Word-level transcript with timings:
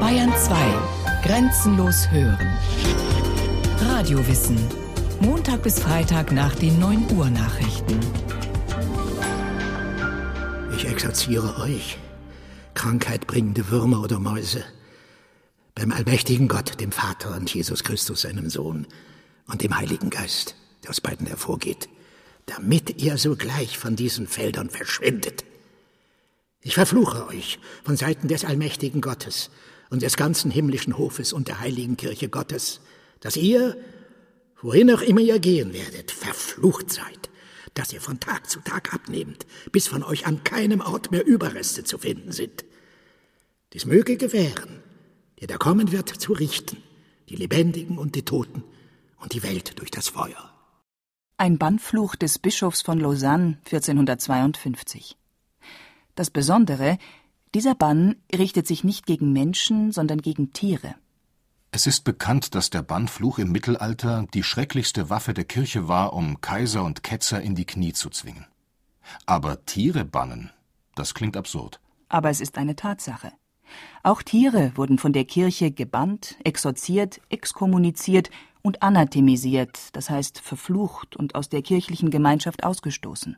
Bayern 0.00 0.32
2. 0.36 0.54
Grenzenlos 1.24 2.10
hören. 2.10 2.58
Radiowissen. 3.80 4.56
Montag 5.20 5.62
bis 5.62 5.80
Freitag 5.80 6.30
nach 6.30 6.54
den 6.54 6.78
9 6.78 7.10
Uhr 7.16 7.28
Nachrichten. 7.30 7.98
Ich 10.76 10.86
exorziere 10.86 11.58
euch, 11.58 11.98
Krankheit 12.74 13.26
bringende 13.26 13.68
Würmer 13.70 14.02
oder 14.02 14.18
Mäuse, 14.20 14.64
beim 15.74 15.90
allmächtigen 15.90 16.46
Gott, 16.46 16.80
dem 16.80 16.92
Vater 16.92 17.34
und 17.34 17.52
Jesus 17.52 17.82
Christus, 17.82 18.22
seinem 18.22 18.48
Sohn, 18.50 18.86
und 19.46 19.62
dem 19.62 19.76
Heiligen 19.76 20.10
Geist, 20.10 20.54
der 20.82 20.90
aus 20.90 21.00
beiden 21.00 21.26
hervorgeht, 21.26 21.88
damit 22.46 23.02
ihr 23.02 23.18
sogleich 23.18 23.76
von 23.78 23.96
diesen 23.96 24.26
Feldern 24.26 24.70
verschwindet. 24.70 25.44
Ich 26.66 26.74
verfluche 26.74 27.26
euch 27.26 27.58
von 27.84 27.94
Seiten 27.94 28.26
des 28.26 28.46
allmächtigen 28.46 29.02
Gottes 29.02 29.50
und 29.90 30.00
des 30.00 30.16
ganzen 30.16 30.50
himmlischen 30.50 30.96
Hofes 30.96 31.34
und 31.34 31.46
der 31.46 31.60
heiligen 31.60 31.98
Kirche 31.98 32.30
Gottes, 32.30 32.80
dass 33.20 33.36
ihr, 33.36 33.76
wohin 34.62 34.90
auch 34.90 35.02
immer 35.02 35.20
ihr 35.20 35.38
gehen 35.38 35.74
werdet, 35.74 36.10
verflucht 36.10 36.90
seid, 36.90 37.28
dass 37.74 37.92
ihr 37.92 38.00
von 38.00 38.18
Tag 38.18 38.48
zu 38.48 38.60
Tag 38.60 38.94
abnehmt, 38.94 39.44
bis 39.72 39.88
von 39.88 40.02
euch 40.02 40.26
an 40.26 40.42
keinem 40.42 40.80
Ort 40.80 41.10
mehr 41.10 41.26
Überreste 41.26 41.84
zu 41.84 41.98
finden 41.98 42.32
sind. 42.32 42.64
Dies 43.74 43.84
möge 43.84 44.16
gewähren, 44.16 44.82
der 45.40 45.48
da 45.48 45.58
kommen 45.58 45.92
wird, 45.92 46.08
zu 46.08 46.32
richten, 46.32 46.82
die 47.28 47.36
Lebendigen 47.36 47.98
und 47.98 48.14
die 48.14 48.24
Toten 48.24 48.64
und 49.18 49.34
die 49.34 49.42
Welt 49.42 49.78
durch 49.80 49.90
das 49.90 50.08
Feuer. 50.08 50.50
Ein 51.36 51.58
Bannfluch 51.58 52.16
des 52.16 52.38
Bischofs 52.38 52.80
von 52.80 52.98
Lausanne 53.00 53.58
1452. 53.66 55.18
Das 56.14 56.30
Besondere, 56.30 56.98
dieser 57.54 57.74
Bann 57.74 58.16
richtet 58.34 58.66
sich 58.66 58.84
nicht 58.84 59.06
gegen 59.06 59.32
Menschen, 59.32 59.90
sondern 59.90 60.20
gegen 60.20 60.52
Tiere. 60.52 60.94
Es 61.72 61.88
ist 61.88 62.04
bekannt, 62.04 62.54
dass 62.54 62.70
der 62.70 62.82
Bannfluch 62.82 63.40
im 63.40 63.50
Mittelalter 63.50 64.26
die 64.32 64.44
schrecklichste 64.44 65.10
Waffe 65.10 65.34
der 65.34 65.44
Kirche 65.44 65.88
war, 65.88 66.12
um 66.12 66.40
Kaiser 66.40 66.84
und 66.84 67.02
Ketzer 67.02 67.40
in 67.40 67.56
die 67.56 67.64
Knie 67.64 67.92
zu 67.92 68.10
zwingen. 68.10 68.46
Aber 69.26 69.64
Tiere 69.66 70.04
bannen, 70.04 70.50
das 70.94 71.14
klingt 71.14 71.36
absurd. 71.36 71.80
Aber 72.08 72.30
es 72.30 72.40
ist 72.40 72.58
eine 72.58 72.76
Tatsache. 72.76 73.32
Auch 74.04 74.22
Tiere 74.22 74.70
wurden 74.76 74.98
von 74.98 75.12
der 75.12 75.24
Kirche 75.24 75.72
gebannt, 75.72 76.36
exorziert, 76.44 77.20
exkommuniziert 77.28 78.30
und 78.62 78.82
anathemisiert, 78.82 79.88
das 79.94 80.10
heißt 80.10 80.38
verflucht 80.38 81.16
und 81.16 81.34
aus 81.34 81.48
der 81.48 81.62
kirchlichen 81.62 82.10
Gemeinschaft 82.10 82.62
ausgestoßen. 82.62 83.36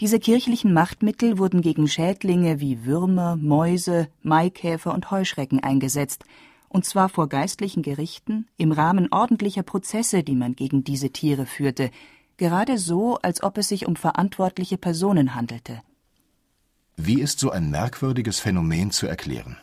Diese 0.00 0.20
kirchlichen 0.20 0.72
Machtmittel 0.72 1.38
wurden 1.38 1.60
gegen 1.60 1.88
Schädlinge 1.88 2.60
wie 2.60 2.84
Würmer, 2.84 3.34
Mäuse, 3.34 4.08
Maikäfer 4.22 4.94
und 4.94 5.10
Heuschrecken 5.10 5.60
eingesetzt, 5.60 6.24
und 6.68 6.84
zwar 6.84 7.08
vor 7.08 7.28
geistlichen 7.28 7.82
Gerichten 7.82 8.46
im 8.58 8.72
Rahmen 8.72 9.08
ordentlicher 9.10 9.64
Prozesse, 9.64 10.22
die 10.22 10.36
man 10.36 10.54
gegen 10.54 10.84
diese 10.84 11.10
Tiere 11.10 11.46
führte, 11.46 11.90
gerade 12.36 12.78
so, 12.78 13.16
als 13.16 13.42
ob 13.42 13.58
es 13.58 13.68
sich 13.68 13.86
um 13.86 13.96
verantwortliche 13.96 14.78
Personen 14.78 15.34
handelte. 15.34 15.82
Wie 16.96 17.20
ist 17.20 17.40
so 17.40 17.50
ein 17.50 17.70
merkwürdiges 17.70 18.38
Phänomen 18.38 18.90
zu 18.90 19.06
erklären? 19.06 19.56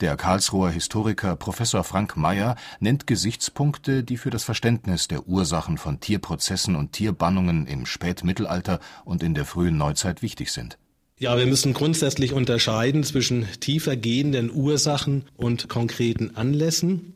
Der 0.00 0.16
Karlsruher 0.16 0.70
Historiker 0.70 1.36
Professor 1.36 1.84
Frank 1.84 2.16
Mayer 2.16 2.56
nennt 2.78 3.06
Gesichtspunkte, 3.06 4.02
die 4.02 4.16
für 4.16 4.30
das 4.30 4.44
Verständnis 4.44 5.08
der 5.08 5.28
Ursachen 5.28 5.76
von 5.76 6.00
Tierprozessen 6.00 6.74
und 6.74 6.92
Tierbannungen 6.92 7.66
im 7.66 7.84
Spätmittelalter 7.84 8.80
und 9.04 9.22
in 9.22 9.34
der 9.34 9.44
frühen 9.44 9.76
Neuzeit 9.76 10.22
wichtig 10.22 10.52
sind. 10.52 10.78
Ja, 11.18 11.36
wir 11.36 11.44
müssen 11.44 11.74
grundsätzlich 11.74 12.32
unterscheiden 12.32 13.04
zwischen 13.04 13.46
tiefer 13.60 13.94
gehenden 13.94 14.50
Ursachen 14.50 15.24
und 15.36 15.68
konkreten 15.68 16.34
Anlässen. 16.34 17.12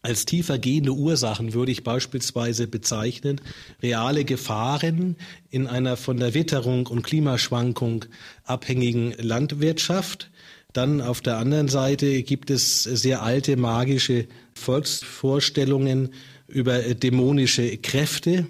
Als 0.00 0.24
tiefer 0.24 0.60
gehende 0.60 0.92
Ursachen 0.92 1.54
würde 1.54 1.72
ich 1.72 1.82
beispielsweise 1.82 2.68
bezeichnen 2.68 3.40
reale 3.82 4.24
Gefahren 4.24 5.16
in 5.50 5.66
einer 5.66 5.96
von 5.96 6.18
der 6.18 6.34
Witterung 6.34 6.86
und 6.86 7.02
Klimaschwankung 7.02 8.04
abhängigen 8.44 9.12
Landwirtschaft, 9.18 10.30
dann 10.74 11.00
auf 11.00 11.20
der 11.22 11.38
anderen 11.38 11.68
Seite 11.68 12.22
gibt 12.22 12.50
es 12.50 12.82
sehr 12.82 13.22
alte 13.22 13.56
magische 13.56 14.26
Volksvorstellungen 14.54 16.10
über 16.46 16.78
dämonische 16.80 17.78
Kräfte. 17.78 18.46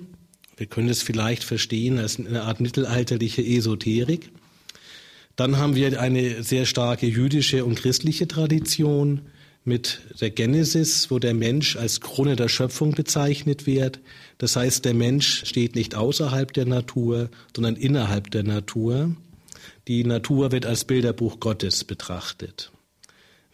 Wir 0.56 0.66
können 0.66 0.88
es 0.88 1.02
vielleicht 1.02 1.44
verstehen 1.44 1.98
als 1.98 2.18
eine 2.18 2.42
Art 2.42 2.60
mittelalterliche 2.60 3.42
Esoterik. 3.42 4.30
Dann 5.36 5.58
haben 5.58 5.76
wir 5.76 6.00
eine 6.00 6.42
sehr 6.42 6.66
starke 6.66 7.06
jüdische 7.06 7.64
und 7.64 7.76
christliche 7.76 8.26
Tradition 8.26 9.20
mit 9.64 10.00
der 10.20 10.30
Genesis, 10.30 11.12
wo 11.12 11.20
der 11.20 11.34
Mensch 11.34 11.76
als 11.76 12.00
Krone 12.00 12.34
der 12.34 12.48
Schöpfung 12.48 12.92
bezeichnet 12.92 13.66
wird. 13.66 14.00
Das 14.38 14.56
heißt, 14.56 14.84
der 14.84 14.94
Mensch 14.94 15.44
steht 15.44 15.76
nicht 15.76 15.94
außerhalb 15.94 16.52
der 16.52 16.66
Natur, 16.66 17.30
sondern 17.54 17.76
innerhalb 17.76 18.32
der 18.32 18.42
Natur. 18.42 19.14
Die 19.88 20.04
Natur 20.04 20.52
wird 20.52 20.66
als 20.66 20.84
Bilderbuch 20.84 21.40
Gottes 21.40 21.82
betrachtet. 21.82 22.70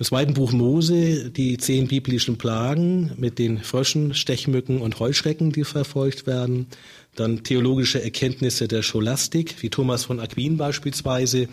Im 0.00 0.04
zweiten 0.04 0.34
Buch 0.34 0.50
Mose 0.50 1.30
die 1.30 1.56
zehn 1.58 1.86
biblischen 1.86 2.38
Plagen 2.38 3.12
mit 3.16 3.38
den 3.38 3.58
Fröschen, 3.58 4.14
Stechmücken 4.14 4.80
und 4.80 4.98
Heuschrecken, 4.98 5.52
die 5.52 5.62
verfolgt 5.62 6.26
werden. 6.26 6.66
Dann 7.14 7.44
theologische 7.44 8.02
Erkenntnisse 8.02 8.66
der 8.66 8.82
Scholastik, 8.82 9.62
wie 9.62 9.70
Thomas 9.70 10.06
von 10.06 10.18
Aquin 10.18 10.56
beispielsweise, 10.56 11.46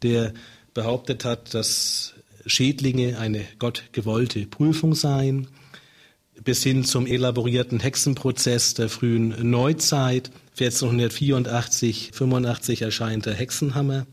der 0.00 0.32
behauptet 0.72 1.26
hat, 1.26 1.52
dass 1.52 2.14
Schädlinge 2.46 3.18
eine 3.18 3.44
gottgewollte 3.58 4.46
Prüfung 4.46 4.94
seien, 4.94 5.48
bis 6.42 6.62
hin 6.62 6.84
zum 6.84 7.06
elaborierten 7.06 7.80
Hexenprozess 7.80 8.72
der 8.72 8.88
frühen 8.88 9.50
Neuzeit. 9.50 10.30
1484, 10.58 12.12
85 12.14 12.80
erscheint 12.80 13.26
der 13.26 13.34
Hexenhammer. 13.34 14.06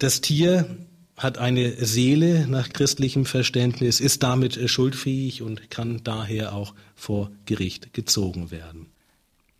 Das 0.00 0.22
Tier 0.22 0.78
hat 1.18 1.36
eine 1.36 1.72
Seele 1.84 2.46
nach 2.48 2.70
christlichem 2.70 3.26
Verständnis, 3.26 4.00
ist 4.00 4.22
damit 4.22 4.58
schuldfähig 4.70 5.42
und 5.42 5.70
kann 5.70 6.00
daher 6.02 6.54
auch 6.54 6.74
vor 6.94 7.30
Gericht 7.44 7.92
gezogen 7.92 8.50
werden. 8.50 8.86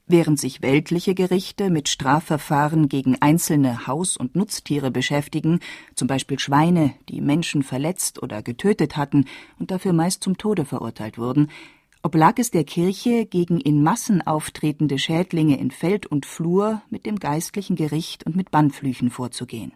Während 0.07 0.41
sich 0.41 0.63
weltliche 0.63 1.15
Gerichte 1.15 1.69
mit 1.69 1.91
Strafverfahren 1.91 2.89
gegen 2.89 3.21
einzelne 3.21 3.87
Haus- 3.87 4.17
und 4.17 4.35
Nutztiere 4.35 4.91
beschäftigen, 4.91 5.61
zum 5.95 6.09
Beispiel 6.09 6.39
Schweine, 6.39 6.95
die 7.11 7.21
Menschen 7.21 7.63
verletzt 7.63 8.23
oder 8.23 8.43
getötet 8.43 8.97
hatten 8.97 9.27
und 9.59 9.71
dafür 9.71 9.93
meist 9.93 10.25
zum 10.25 10.39
Tode 10.39 10.65
verurteilt 10.65 11.19
wurden, 11.19 11.51
oblag 12.03 12.39
es 12.39 12.51
der 12.51 12.65
Kirche, 12.65 13.27
gegen 13.27 13.61
in 13.61 13.83
Massen 13.83 14.23
auftretende 14.23 14.99
Schädlinge 14.99 15.59
in 15.59 15.71
Feld 15.71 16.07
und 16.07 16.25
Flur 16.25 16.81
mit 16.89 17.05
dem 17.05 17.19
geistlichen 17.19 17.77
Gericht 17.77 18.25
und 18.25 18.37
mit 18.37 18.51
Bannflüchen 18.51 19.11
vorzugehen. 19.11 19.73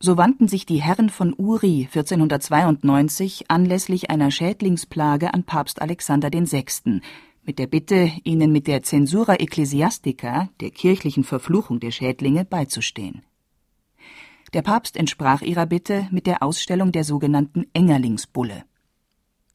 So 0.00 0.16
wandten 0.16 0.46
sich 0.46 0.64
die 0.64 0.80
Herren 0.80 1.10
von 1.10 1.34
Uri 1.36 1.88
1492 1.92 3.50
anlässlich 3.50 4.10
einer 4.10 4.30
Schädlingsplage 4.30 5.34
an 5.34 5.42
Papst 5.42 5.82
Alexander 5.82 6.30
VI. 6.32 7.00
mit 7.42 7.58
der 7.58 7.66
Bitte, 7.66 8.12
ihnen 8.22 8.52
mit 8.52 8.66
der 8.68 8.82
Censura 8.82 9.34
Ecclesiastica, 9.34 10.50
der 10.60 10.70
kirchlichen 10.70 11.24
Verfluchung 11.24 11.80
der 11.80 11.90
Schädlinge, 11.90 12.44
beizustehen. 12.44 13.22
Der 14.52 14.62
Papst 14.62 14.96
entsprach 14.96 15.42
ihrer 15.42 15.66
Bitte 15.66 16.08
mit 16.10 16.26
der 16.26 16.42
Ausstellung 16.42 16.92
der 16.92 17.04
sogenannten 17.04 17.66
Engerlingsbulle. 17.72 18.64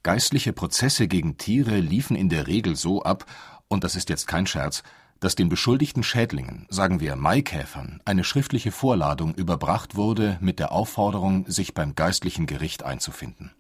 Geistliche 0.04 0.52
Prozesse 0.52 1.08
gegen 1.08 1.38
Tiere 1.38 1.80
liefen 1.80 2.18
in 2.18 2.28
der 2.28 2.48
Regel 2.48 2.76
so 2.76 3.02
ab, 3.02 3.26
und 3.70 3.86
das 3.86 3.96
ist 3.96 4.10
jetzt 4.10 4.28
kein 4.28 4.46
Scherz, 4.46 4.84
dass 5.24 5.36
den 5.36 5.48
beschuldigten 5.48 6.04
Schädlingen, 6.04 6.66
sagen 6.70 7.00
wir 7.00 7.16
Maikäfern, 7.16 8.02
eine 8.04 8.26
schriftliche 8.26 8.74
Vorladung 8.74 9.34
überbracht 9.34 9.96
wurde 9.96 10.38
mit 10.42 10.60
der 10.60 10.74
Aufforderung, 10.74 11.46
sich 11.48 11.74
beim 11.74 11.96
geistlichen 11.96 12.46
Gericht 12.46 12.84
einzufinden. 12.84 13.52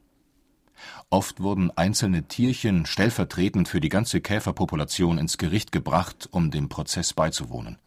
Oft 1.10 1.40
wurden 1.40 1.72
einzelne 1.72 2.28
Tierchen 2.28 2.86
stellvertretend 2.86 3.70
für 3.70 3.80
die 3.80 3.88
ganze 3.88 4.20
Käferpopulation 4.20 5.18
ins 5.18 5.38
Gericht 5.38 5.72
gebracht, 5.72 6.28
um 6.32 6.52
dem 6.52 6.68
Prozess 6.68 7.14
beizuwohnen. 7.14 7.78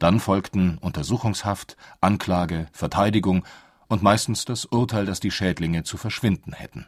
Dann 0.00 0.18
folgten 0.18 0.76
Untersuchungshaft, 0.78 1.76
Anklage, 2.00 2.66
Verteidigung 2.72 3.44
und 3.86 4.02
meistens 4.02 4.44
das 4.44 4.64
Urteil, 4.64 5.06
dass 5.06 5.20
die 5.20 5.30
Schädlinge 5.30 5.84
zu 5.84 5.96
verschwinden 5.96 6.54
hätten. 6.54 6.86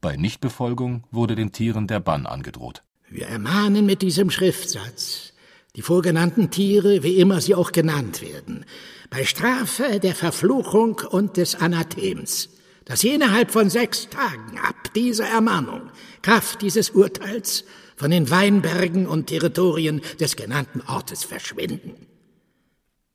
Bei 0.00 0.16
Nichtbefolgung 0.16 1.02
wurde 1.10 1.34
den 1.34 1.50
Tieren 1.50 1.88
der 1.88 1.98
Bann 1.98 2.26
angedroht 2.26 2.85
wir 3.08 3.26
ermahnen 3.26 3.86
mit 3.86 4.02
diesem 4.02 4.30
Schriftsatz 4.30 5.32
die 5.76 5.82
vorgenannten 5.82 6.50
Tiere, 6.50 7.02
wie 7.02 7.16
immer 7.18 7.40
sie 7.40 7.54
auch 7.54 7.70
genannt 7.70 8.22
werden, 8.22 8.64
bei 9.10 9.24
Strafe 9.24 10.00
der 10.00 10.14
Verfluchung 10.14 11.02
und 11.10 11.36
des 11.36 11.54
Anathems, 11.54 12.48
dass 12.86 13.00
sie 13.00 13.10
innerhalb 13.10 13.50
von 13.50 13.68
sechs 13.68 14.08
Tagen 14.08 14.58
ab 14.58 14.94
dieser 14.94 15.26
Ermahnung, 15.26 15.90
Kraft 16.22 16.62
dieses 16.62 16.90
Urteils, 16.90 17.64
von 17.96 18.10
den 18.10 18.30
Weinbergen 18.30 19.06
und 19.06 19.26
Territorien 19.26 20.02
des 20.20 20.36
genannten 20.36 20.82
Ortes 20.86 21.24
verschwinden. 21.24 21.94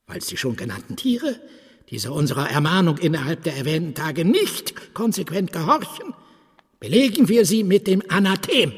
Weil 0.08 0.20
die 0.20 0.38
schon 0.38 0.56
genannten 0.56 0.96
Tiere 0.96 1.40
dieser 1.90 2.14
unserer 2.14 2.50
Ermahnung 2.50 2.98
innerhalb 2.98 3.44
der 3.44 3.58
erwähnten 3.58 3.94
Tage 3.94 4.26
nicht 4.26 4.94
konsequent 4.94 5.52
gehorchen, 5.52 6.14
belegen 6.80 7.28
wir 7.28 7.46
sie 7.46 7.64
mit 7.64 7.86
dem 7.86 8.02
Anathem. 8.10 8.74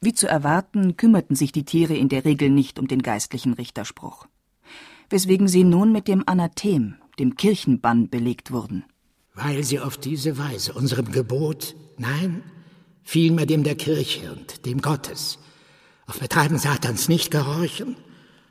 Wie 0.00 0.12
zu 0.12 0.28
erwarten, 0.28 0.96
kümmerten 0.96 1.36
sich 1.36 1.52
die 1.52 1.64
Tiere 1.64 1.94
in 1.96 2.08
der 2.08 2.24
Regel 2.24 2.50
nicht 2.50 2.78
um 2.78 2.88
den 2.88 3.02
geistlichen 3.02 3.54
Richterspruch, 3.54 4.26
weswegen 5.10 5.48
sie 5.48 5.64
nun 5.64 5.92
mit 5.92 6.08
dem 6.08 6.24
Anathem, 6.26 6.96
dem 7.18 7.36
Kirchenbann, 7.36 8.08
belegt 8.08 8.50
wurden. 8.50 8.84
Weil 9.34 9.64
sie 9.64 9.80
auf 9.80 9.96
diese 9.96 10.38
Weise 10.38 10.74
unserem 10.74 11.10
Gebot, 11.10 11.74
nein, 11.98 12.42
vielmehr 13.02 13.46
dem 13.46 13.64
der 13.64 13.76
Kirche 13.76 14.32
und 14.32 14.66
dem 14.66 14.80
Gottes, 14.80 15.38
auf 16.06 16.18
Betreiben 16.18 16.58
Satans 16.58 17.08
nicht 17.08 17.30
gehorchen, 17.30 17.96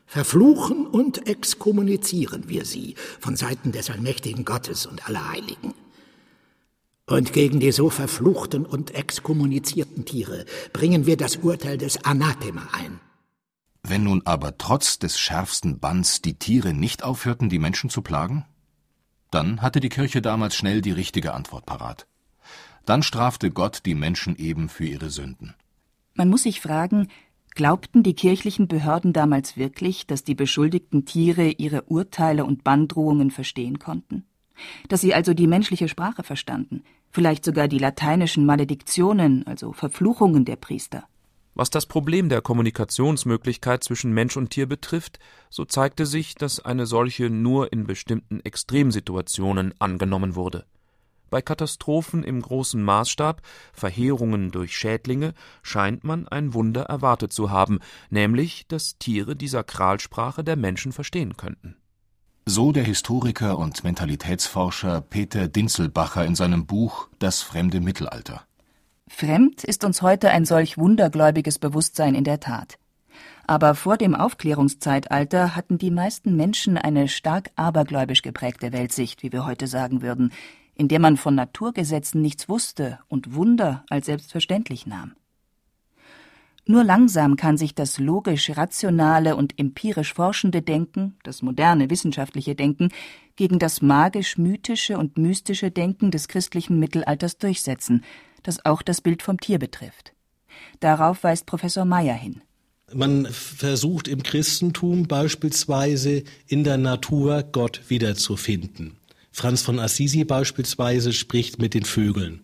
verfluchen 0.06 0.88
und 0.88 1.28
exkommunizieren 1.28 2.50
wir 2.50 2.66
sie 2.66 2.95
von 3.19 3.36
Seiten 3.36 3.72
des 3.72 3.90
allmächtigen 3.90 4.45
Gottes 4.45 4.86
und 4.86 5.07
aller 5.07 5.31
Heiligen. 5.31 5.74
Und 7.05 7.33
gegen 7.33 7.59
die 7.59 7.71
so 7.71 7.89
verfluchten 7.89 8.65
und 8.65 8.91
exkommunizierten 8.95 10.05
Tiere 10.05 10.45
bringen 10.71 11.05
wir 11.05 11.17
das 11.17 11.38
Urteil 11.38 11.77
des 11.77 12.05
Anathema 12.05 12.67
ein. 12.71 13.00
Wenn 13.81 14.05
nun 14.05 14.21
aber 14.23 14.57
trotz 14.57 15.00
des 15.00 15.19
schärfsten 15.19 15.79
Banns 15.79 16.21
die 16.21 16.35
Tiere 16.35 16.73
nicht 16.73 17.03
aufhörten, 17.03 17.50
die 17.50 17.59
Menschen 17.59 17.89
zu 17.89 18.01
plagen? 18.01 18.45
Dann 19.31 19.61
hatte 19.61 19.81
die 19.81 19.89
Kirche 19.89 20.21
damals 20.21 20.55
schnell 20.55 20.81
die 20.81 20.91
richtige 20.91 21.33
Antwort 21.33 21.65
parat. 21.65 22.07
Dann 22.85 23.03
strafte 23.03 23.51
Gott 23.51 23.81
die 23.85 23.95
Menschen 23.95 24.38
eben 24.38 24.69
für 24.69 24.85
ihre 24.85 25.09
Sünden. 25.09 25.56
Man 26.13 26.29
muss 26.29 26.44
sich 26.44 26.61
fragen, 26.61 27.09
glaubten 27.56 28.03
die 28.03 28.13
kirchlichen 28.13 28.69
Behörden 28.69 29.11
damals 29.11 29.57
wirklich, 29.57 30.07
dass 30.07 30.23
die 30.23 30.35
beschuldigten 30.35 31.06
Tiere 31.06 31.49
ihre 31.49 31.83
Urteile 31.83 32.45
und 32.45 32.63
Banndrohungen 32.63 33.31
verstehen 33.31 33.79
konnten? 33.79 34.25
Dass 34.89 35.01
sie 35.01 35.13
also 35.13 35.33
die 35.33 35.47
menschliche 35.47 35.88
Sprache 35.88 36.23
verstanden, 36.23 36.83
vielleicht 37.11 37.45
sogar 37.45 37.67
die 37.67 37.79
lateinischen 37.79 38.45
Malediktionen, 38.45 39.45
also 39.47 39.73
Verfluchungen 39.73 40.45
der 40.45 40.55
Priester. 40.55 41.05
Was 41.55 41.69
das 41.69 41.85
Problem 41.85 42.29
der 42.29 42.41
Kommunikationsmöglichkeit 42.41 43.83
zwischen 43.83 44.11
Mensch 44.11 44.38
und 44.38 44.50
Tier 44.50 44.65
betrifft, 44.65 45.19
so 45.51 45.65
zeigte 45.65 46.07
sich, 46.07 46.33
dass 46.33 46.59
eine 46.59 46.88
solche 46.88 47.29
nur 47.29 47.71
in 47.71 47.85
bestimmten 47.85 48.39
Extremsituationen 48.39 49.75
angenommen 49.77 50.35
wurde. 50.35 50.65
Bei 51.29 51.41
Katastrophen 51.41 52.23
im 52.23 52.41
großen 52.41 52.81
Maßstab, 52.83 53.41
Verheerungen 53.71 54.51
durch 54.51 54.77
Schädlinge, 54.77 55.33
scheint 55.61 56.03
man 56.03 56.27
ein 56.27 56.53
Wunder 56.53 56.83
erwartet 56.83 57.33
zu 57.33 57.49
haben, 57.51 57.79
nämlich, 58.09 58.67
dass 58.67 58.97
Tiere 58.97 59.35
die 59.35 59.47
Sakralsprache 59.47 60.44
der 60.44 60.56
Menschen 60.56 60.91
verstehen 60.91 61.38
könnten. 61.38 61.75
So 62.45 62.74
der 62.74 62.84
Historiker 62.84 63.57
und 63.57 63.86
Mentalitätsforscher 63.86 65.00
Peter 65.00 65.48
Dinzelbacher 65.48 66.25
in 66.25 66.36
seinem 66.36 66.66
Buch 66.66 67.07
Das 67.18 67.42
fremde 67.42 67.80
Mittelalter. 67.80 68.42
Fremd 69.07 69.63
ist 69.63 69.86
uns 69.86 70.01
heute 70.01 70.30
ein 70.30 70.44
solch 70.44 70.78
wundergläubiges 70.78 71.57
Bewusstsein 71.57 72.16
in 72.16 72.25
der 72.25 72.42
Tat. 72.42 72.78
Aber 73.48 73.75
vor 73.75 73.95
dem 73.95 74.13
Aufklärungszeitalter 74.13 75.56
hatten 75.56 75.78
die 75.78 75.92
meisten 75.92 76.36
Menschen 76.36 76.78
eine 76.78 77.07
stark 77.07 77.51
abergläubisch 77.56 78.22
geprägte 78.22 78.74
Weltsicht, 78.74 79.24
wie 79.24 79.31
wir 79.31 79.45
heute 79.45 79.68
sagen 79.68 80.01
würden, 80.01 80.34
in 80.75 80.90
der 80.90 81.00
man 81.00 81.16
von 81.16 81.36
Naturgesetzen 81.36 82.22
nichts 82.22 82.50
wusste 82.50 83.00
und 83.07 83.36
Wunder 83.36 83.86
als 83.90 84.07
selbstverständlich 84.07 84.86
nahm. 84.86 85.13
Nur 86.65 86.86
langsam 86.86 87.36
kann 87.36 87.57
sich 87.57 87.75
das 87.75 88.00
logisch-rationale 88.00 89.36
und 89.36 89.60
empirisch 89.60 90.13
forschende 90.13 90.62
Denken, 90.62 91.18
das 91.24 91.42
moderne 91.42 91.89
wissenschaftliche 91.89 92.56
Denken, 92.56 92.89
gegen 93.36 93.60
das 93.60 93.81
magisch-mythische 93.81 94.98
und 94.98 95.18
mystische 95.18 95.71
Denken 95.71 96.10
des 96.10 96.30
christlichen 96.30 96.80
Mittelalters 96.80 97.38
durchsetzen, 97.38 98.04
das 98.44 98.65
auch 98.65 98.81
das 98.81 99.01
Bild 99.01 99.24
vom 99.24 99.39
Tier 99.39 99.60
betrifft. 99.60 100.13
Darauf 100.80 101.24
weist 101.24 101.45
Professor 101.45 101.83
Meyer 101.83 102.13
hin. 102.13 102.42
Man 102.94 103.25
versucht 103.25 104.07
im 104.07 104.24
Christentum 104.24 105.07
beispielsweise 105.07 106.24
in 106.48 106.63
der 106.63 106.77
Natur 106.77 107.44
Gott 107.44 107.81
wiederzufinden. 107.88 108.98
Franz 109.31 109.63
von 109.63 109.80
Assisi 109.80 110.24
beispielsweise 110.24 111.12
spricht 111.12 111.59
mit 111.59 111.74
den 111.74 111.86
Vögeln. 111.86 112.42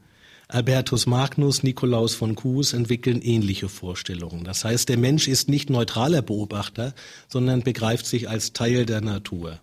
Albertus 0.51 1.05
Magnus, 1.05 1.61
Nikolaus 1.61 2.15
von 2.15 2.33
Kues 2.33 2.73
entwickeln 2.73 3.21
ähnliche 3.21 3.69
Vorstellungen. 3.69 4.43
Das 4.43 4.65
heißt, 4.65 4.89
der 4.89 4.97
Mensch 4.97 5.27
ist 5.27 5.47
nicht 5.47 5.69
neutraler 5.69 6.23
Beobachter, 6.23 6.95
sondern 7.27 7.61
begreift 7.61 8.07
sich 8.07 8.27
als 8.27 8.51
Teil 8.51 8.87
der 8.87 9.01
Natur. 9.01 9.59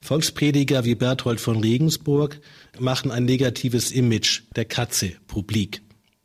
Volksprediger 0.00 0.84
wie 0.84 0.96
Berthold 0.96 1.40
von 1.40 1.60
Regensburg 1.60 2.40
machen 2.76 3.12
ein 3.12 3.24
negatives 3.24 3.92
Image 3.92 4.42
der 4.56 4.64
Katze 4.64 5.12
publik. 5.28 5.80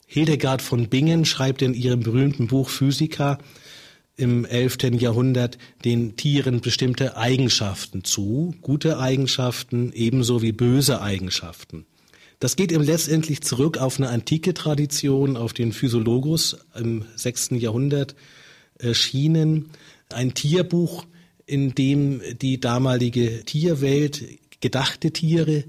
Hildegard 0.08 0.64
von 0.64 0.90
Bingen 0.90 1.24
schreibt 1.24 1.62
in 1.62 1.76
ihrem 1.76 2.00
berühmten 2.00 2.48
Buch 2.48 2.70
Physica 2.70 3.38
im 4.18 4.46
11. 4.46 5.00
Jahrhundert 5.00 5.60
den 5.86 6.16
Tieren 6.16 6.62
bestimmte 6.62 7.18
Eigenschaften 7.18 8.04
zu, 8.04 8.56
gute 8.62 8.98
Eigenschaften 8.98 9.92
ebenso 9.94 10.42
wie 10.42 10.54
böse 10.54 11.04
Eigenschaften. 11.04 11.86
Das 12.40 12.56
geht 12.56 12.72
eben 12.72 12.84
letztendlich 12.84 13.42
zurück 13.42 13.78
auf 13.78 13.98
eine 13.98 14.10
antike 14.10 14.54
Tradition, 14.54 15.36
auf 15.36 15.52
den 15.54 15.74
Physiologus 15.74 16.58
im 16.74 17.06
sechsten 17.16 17.56
Jahrhundert 17.56 18.16
erschienen. 18.78 19.70
Ein 20.10 20.34
Tierbuch, 20.34 21.06
in 21.46 21.76
dem 21.76 22.22
die 22.42 22.60
damalige 22.60 23.44
Tierwelt, 23.44 24.24
gedachte 24.62 25.12
Tiere 25.12 25.66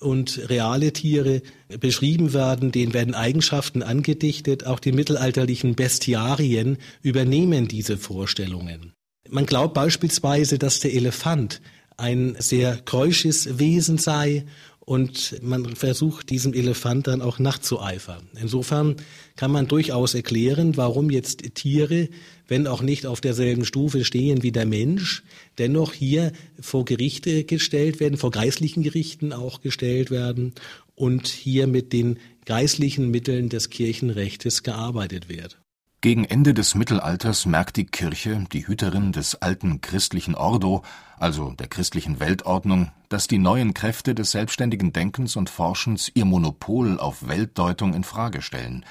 und 0.00 0.48
reale 0.48 0.92
Tiere 0.92 1.42
beschrieben 1.80 2.32
werden, 2.32 2.72
denen 2.72 2.94
werden 2.94 3.14
Eigenschaften 3.14 3.82
angedichtet, 3.82 4.64
auch 4.64 4.80
die 4.80 4.92
mittelalterlichen 4.92 5.74
Bestiarien 5.74 6.78
übernehmen 7.02 7.68
diese 7.68 7.98
Vorstellungen. 7.98 8.92
Man 9.28 9.46
glaubt 9.46 9.74
beispielsweise, 9.74 10.58
dass 10.58 10.80
der 10.80 10.94
Elefant 10.94 11.60
ein 11.96 12.36
sehr 12.38 12.76
keusches 12.76 13.58
Wesen 13.58 13.98
sei 13.98 14.44
und 14.86 15.42
man 15.42 15.74
versucht 15.74 16.30
diesem 16.30 16.54
Elefant 16.54 17.08
dann 17.08 17.20
auch 17.20 17.40
nachzueifern. 17.40 18.28
Insofern 18.40 18.94
kann 19.34 19.50
man 19.50 19.66
durchaus 19.66 20.14
erklären, 20.14 20.76
warum 20.76 21.10
jetzt 21.10 21.42
Tiere, 21.54 22.08
wenn 22.46 22.68
auch 22.68 22.82
nicht 22.82 23.04
auf 23.04 23.20
derselben 23.20 23.64
Stufe 23.64 24.04
stehen 24.04 24.44
wie 24.44 24.52
der 24.52 24.64
Mensch, 24.64 25.24
dennoch 25.58 25.92
hier 25.92 26.32
vor 26.60 26.84
Gerichte 26.84 27.42
gestellt 27.42 27.98
werden, 27.98 28.16
vor 28.16 28.30
geistlichen 28.30 28.84
Gerichten 28.84 29.32
auch 29.32 29.60
gestellt 29.60 30.12
werden 30.12 30.54
und 30.94 31.26
hier 31.26 31.66
mit 31.66 31.92
den 31.92 32.20
geistlichen 32.44 33.10
Mitteln 33.10 33.48
des 33.48 33.70
Kirchenrechtes 33.70 34.62
gearbeitet 34.62 35.28
wird. 35.28 35.58
Gegen 36.06 36.24
Ende 36.24 36.54
des 36.54 36.76
Mittelalters 36.76 37.46
merkt 37.46 37.76
die 37.76 37.84
Kirche, 37.84 38.46
die 38.52 38.68
Hüterin 38.68 39.10
des 39.10 39.42
alten 39.42 39.80
christlichen 39.80 40.36
Ordo, 40.36 40.84
also 41.18 41.50
der 41.50 41.66
christlichen 41.66 42.20
Weltordnung, 42.20 42.92
dass 43.08 43.26
die 43.26 43.38
neuen 43.38 43.74
Kräfte 43.74 44.14
des 44.14 44.30
selbstständigen 44.30 44.92
Denkens 44.92 45.34
und 45.34 45.50
Forschens 45.50 46.08
ihr 46.14 46.24
Monopol 46.24 47.00
auf 47.00 47.26
Weltdeutung 47.26 47.92
in 47.92 48.04
Frage 48.04 48.40
stellen, 48.40 48.84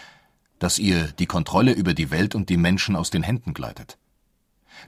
dass 0.60 0.78
ihr 0.78 1.08
die 1.14 1.26
Kontrolle 1.26 1.72
über 1.72 1.94
die 1.94 2.12
Welt 2.12 2.36
und 2.36 2.50
die 2.50 2.58
Menschen 2.58 2.98
aus 2.98 3.12
den 3.12 3.24
Händen 3.24 3.54
gleitet. 3.54 3.98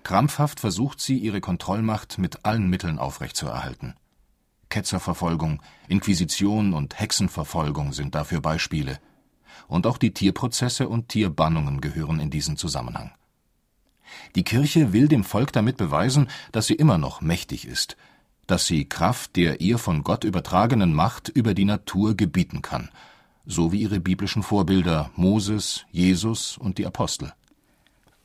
Krampfhaft 0.04 0.60
versucht 0.60 1.00
sie, 1.00 1.18
ihre 1.18 1.40
Kontrollmacht 1.40 2.18
mit 2.18 2.44
allen 2.44 2.70
Mitteln 2.70 3.00
aufrechtzuerhalten. 3.00 3.94
Ketzerverfolgung, 4.68 5.62
Inquisition 5.88 6.74
und 6.74 7.00
Hexenverfolgung 7.00 7.94
sind 7.94 8.16
dafür 8.16 8.42
Beispiele– 8.42 9.00
und 9.68 9.88
auch 9.88 9.98
die 9.98 10.14
Tierprozesse 10.14 10.88
und 10.88 11.10
Tierbannungen 11.10 11.82
gehören 11.82 12.20
in 12.20 12.30
diesen 12.30 12.58
Zusammenhang. 12.58 13.12
Die 14.36 14.44
Kirche 14.44 14.94
will 14.94 15.08
dem 15.08 15.24
Volk 15.24 15.52
damit 15.52 15.78
beweisen, 15.78 16.30
dass 16.52 16.68
sie 16.68 16.76
immer 16.76 16.98
noch 16.98 17.22
mächtig 17.22 17.68
ist, 17.68 17.98
dass 18.46 18.66
sie 18.66 18.86
Kraft 18.86 19.36
der 19.36 19.62
ihr 19.62 19.78
von 19.78 20.04
Gott 20.04 20.24
übertragenen 20.24 20.94
Macht 20.94 21.30
über 21.30 21.54
die 21.54 21.66
Natur 21.66 22.16
gebieten 22.16 22.62
kann, 22.62 22.90
so 23.46 23.72
wie 23.72 23.82
ihre 23.82 24.00
biblischen 24.00 24.44
Vorbilder 24.44 25.12
Moses, 25.16 25.86
Jesus 25.92 26.58
und 26.58 26.78
die 26.78 26.86
Apostel. 26.86 27.34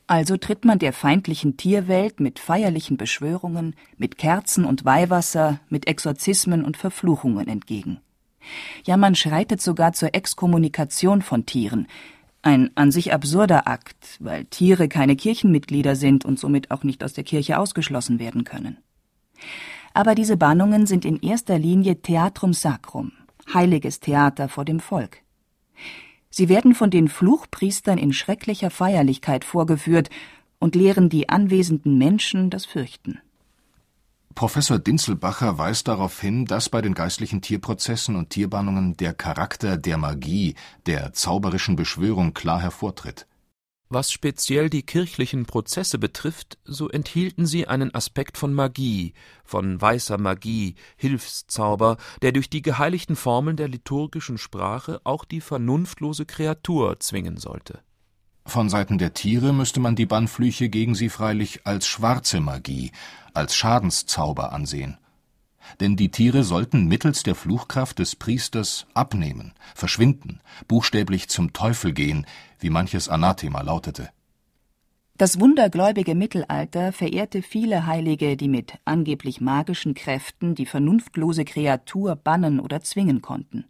Also 0.07 0.37
tritt 0.37 0.65
man 0.65 0.79
der 0.79 0.93
feindlichen 0.93 1.55
Tierwelt 1.57 2.19
mit 2.19 2.39
feierlichen 2.39 2.97
Beschwörungen, 2.97 3.75
mit 3.97 4.17
Kerzen 4.17 4.65
und 4.65 4.85
Weihwasser, 4.85 5.59
mit 5.69 5.87
Exorzismen 5.87 6.65
und 6.65 6.75
Verfluchungen 6.77 7.47
entgegen. 7.47 7.99
Ja, 8.85 8.97
man 8.97 9.15
schreitet 9.15 9.61
sogar 9.61 9.93
zur 9.93 10.13
Exkommunikation 10.13 11.21
von 11.21 11.45
Tieren. 11.45 11.87
Ein 12.41 12.71
an 12.75 12.91
sich 12.91 13.13
absurder 13.13 13.67
Akt, 13.67 14.17
weil 14.19 14.45
Tiere 14.45 14.89
keine 14.89 15.15
Kirchenmitglieder 15.15 15.95
sind 15.95 16.25
und 16.25 16.39
somit 16.39 16.71
auch 16.71 16.83
nicht 16.83 17.03
aus 17.03 17.13
der 17.13 17.23
Kirche 17.23 17.57
ausgeschlossen 17.57 18.19
werden 18.19 18.43
können. 18.43 18.77
Aber 19.93 20.15
diese 20.15 20.37
Bannungen 20.37 20.85
sind 20.85 21.05
in 21.05 21.21
erster 21.21 21.57
Linie 21.57 22.01
Theatrum 22.01 22.53
Sacrum, 22.53 23.13
heiliges 23.53 23.99
Theater 23.99 24.49
vor 24.49 24.65
dem 24.65 24.79
Volk. 24.79 25.19
Sie 26.29 26.49
werden 26.49 26.73
von 26.73 26.89
den 26.89 27.07
Fluchpriestern 27.07 27.99
in 27.99 28.11
schrecklicher 28.11 28.71
Feierlichkeit 28.71 29.45
vorgeführt 29.45 30.09
und 30.59 30.75
lehren 30.75 31.09
die 31.09 31.29
anwesenden 31.29 31.97
Menschen 31.97 32.49
das 32.49 32.65
Fürchten. 32.65 33.19
Professor 34.35 34.79
Dinzelbacher 34.79 35.57
weist 35.57 35.87
darauf 35.87 36.19
hin, 36.19 36.45
dass 36.45 36.69
bei 36.69 36.81
den 36.81 36.93
geistlichen 36.93 37.41
Tierprozessen 37.41 38.15
und 38.15 38.29
Tierbannungen 38.29 38.97
der 38.97 39.13
Charakter 39.13 39.77
der 39.77 39.97
Magie, 39.97 40.55
der 40.85 41.13
zauberischen 41.13 41.75
Beschwörung 41.75 42.33
klar 42.33 42.61
hervortritt. 42.61 43.27
Was 43.89 44.11
speziell 44.11 44.71
die 44.71 44.81
kirchlichen 44.81 45.45
Prozesse 45.45 45.99
betrifft, 45.99 46.57
so 46.63 46.89
enthielten 46.89 47.45
sie 47.45 47.67
einen 47.67 47.93
Aspekt 47.93 48.39
von 48.39 48.51
Magie, 48.51 49.13
von 49.43 49.79
weißer 49.79 50.17
Magie, 50.17 50.75
Hilfszauber, 50.97 51.97
der 52.23 52.31
durch 52.31 52.49
die 52.49 52.63
geheiligten 52.63 53.15
Formeln 53.15 53.55
der 53.55 53.67
liturgischen 53.67 54.39
Sprache 54.39 54.99
auch 55.03 55.25
die 55.25 55.41
vernunftlose 55.41 56.25
Kreatur 56.25 56.99
zwingen 56.99 57.37
sollte. 57.37 57.83
Von 58.45 58.69
Seiten 58.69 58.97
der 58.97 59.13
Tiere 59.13 59.53
müsste 59.53 59.79
man 59.79 59.95
die 59.95 60.05
Bannflüche 60.05 60.69
gegen 60.69 60.95
sie 60.95 61.09
freilich 61.09 61.65
als 61.65 61.87
schwarze 61.87 62.41
Magie, 62.41 62.91
als 63.33 63.55
Schadenszauber 63.55 64.51
ansehen. 64.51 64.97
Denn 65.79 65.95
die 65.95 66.11
Tiere 66.11 66.43
sollten 66.43 66.87
mittels 66.87 67.23
der 67.23 67.35
Fluchkraft 67.35 67.99
des 67.99 68.15
Priesters 68.17 68.85
abnehmen, 68.93 69.53
verschwinden, 69.75 70.41
buchstäblich 70.67 71.29
zum 71.29 71.53
Teufel 71.53 71.93
gehen, 71.93 72.25
wie 72.59 72.69
manches 72.69 73.07
Anathema 73.07 73.61
lautete. 73.61 74.09
Das 75.15 75.39
wundergläubige 75.39 76.15
Mittelalter 76.15 76.91
verehrte 76.91 77.43
viele 77.43 77.85
Heilige, 77.85 78.35
die 78.35 78.49
mit 78.49 78.79
angeblich 78.83 79.39
magischen 79.39 79.93
Kräften 79.93 80.55
die 80.55 80.65
vernunftlose 80.65 81.45
Kreatur 81.45 82.15
bannen 82.15 82.59
oder 82.59 82.81
zwingen 82.81 83.21
konnten. 83.21 83.65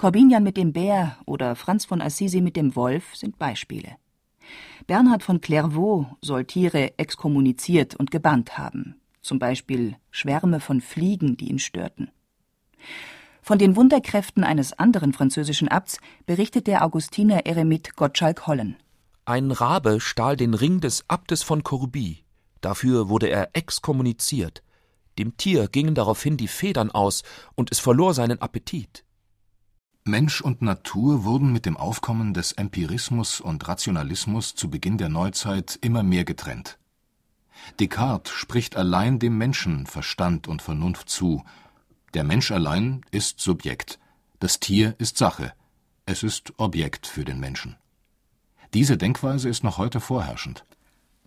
Corbinian 0.00 0.42
mit 0.42 0.56
dem 0.56 0.72
Bär 0.72 1.18
oder 1.26 1.54
Franz 1.54 1.84
von 1.84 2.00
Assisi 2.00 2.40
mit 2.40 2.56
dem 2.56 2.74
Wolf 2.74 3.14
sind 3.14 3.38
Beispiele. 3.38 3.96
Bernhard 4.86 5.22
von 5.22 5.42
Clairvaux 5.42 6.06
soll 6.22 6.46
Tiere 6.46 6.98
exkommuniziert 6.98 7.96
und 7.96 8.10
gebannt 8.10 8.56
haben, 8.56 8.98
zum 9.20 9.38
Beispiel 9.38 9.96
Schwärme 10.10 10.60
von 10.60 10.80
Fliegen, 10.80 11.36
die 11.36 11.50
ihn 11.50 11.58
störten. 11.58 12.10
Von 13.42 13.58
den 13.58 13.76
Wunderkräften 13.76 14.42
eines 14.42 14.72
anderen 14.72 15.12
französischen 15.12 15.68
Abts 15.68 15.98
berichtet 16.24 16.66
der 16.66 16.82
Augustiner 16.82 17.44
Eremit 17.44 17.94
Gottschalk 17.94 18.46
Hollen. 18.46 18.76
Ein 19.26 19.50
Rabe 19.50 20.00
stahl 20.00 20.34
den 20.34 20.54
Ring 20.54 20.80
des 20.80 21.04
Abtes 21.08 21.42
von 21.42 21.62
Corbie. 21.62 22.24
Dafür 22.62 23.10
wurde 23.10 23.28
er 23.28 23.50
exkommuniziert. 23.52 24.62
Dem 25.18 25.36
Tier 25.36 25.68
gingen 25.68 25.94
daraufhin 25.94 26.38
die 26.38 26.48
Federn 26.48 26.90
aus 26.90 27.22
und 27.54 27.70
es 27.70 27.80
verlor 27.80 28.14
seinen 28.14 28.40
Appetit. 28.40 29.04
Mensch 30.04 30.40
und 30.40 30.62
Natur 30.62 31.24
wurden 31.24 31.52
mit 31.52 31.66
dem 31.66 31.76
Aufkommen 31.76 32.32
des 32.32 32.52
Empirismus 32.52 33.40
und 33.40 33.68
Rationalismus 33.68 34.54
zu 34.54 34.70
Beginn 34.70 34.96
der 34.96 35.10
Neuzeit 35.10 35.78
immer 35.82 36.02
mehr 36.02 36.24
getrennt. 36.24 36.78
Descartes 37.78 38.32
spricht 38.32 38.76
allein 38.76 39.18
dem 39.18 39.36
Menschen 39.36 39.86
Verstand 39.86 40.48
und 40.48 40.62
Vernunft 40.62 41.10
zu. 41.10 41.44
Der 42.14 42.24
Mensch 42.24 42.50
allein 42.50 43.02
ist 43.10 43.40
Subjekt, 43.40 43.98
das 44.38 44.58
Tier 44.58 44.94
ist 44.98 45.18
Sache, 45.18 45.52
es 46.06 46.22
ist 46.22 46.54
Objekt 46.56 47.06
für 47.06 47.24
den 47.24 47.38
Menschen. 47.38 47.76
Diese 48.72 48.96
Denkweise 48.96 49.50
ist 49.50 49.64
noch 49.64 49.76
heute 49.76 50.00
vorherrschend. 50.00 50.64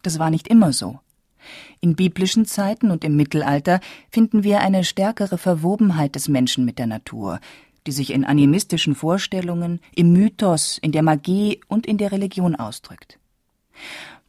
Das 0.02 0.18
war 0.18 0.32
nicht 0.32 0.48
immer 0.48 0.74
so. 0.74 1.00
In 1.80 1.96
biblischen 1.96 2.46
Zeiten 2.46 2.90
und 2.90 3.04
im 3.04 3.16
Mittelalter 3.16 3.82
finden 4.10 4.44
wir 4.44 4.62
eine 4.62 4.84
stärkere 4.84 5.38
Verwobenheit 5.38 6.16
des 6.16 6.28
Menschen 6.28 6.66
mit 6.66 6.80
der 6.80 6.88
Natur, 6.88 7.40
die 7.88 7.92
sich 7.92 8.12
in 8.12 8.24
animistischen 8.24 8.96
Vorstellungen, 8.96 9.80
im 9.96 10.14
Mythos, 10.14 10.78
in 10.82 10.92
der 10.92 11.04
Magie 11.04 11.60
und 11.68 11.86
in 11.86 11.98
der 11.98 12.12
Religion 12.12 12.56
ausdrückt. 12.56 13.20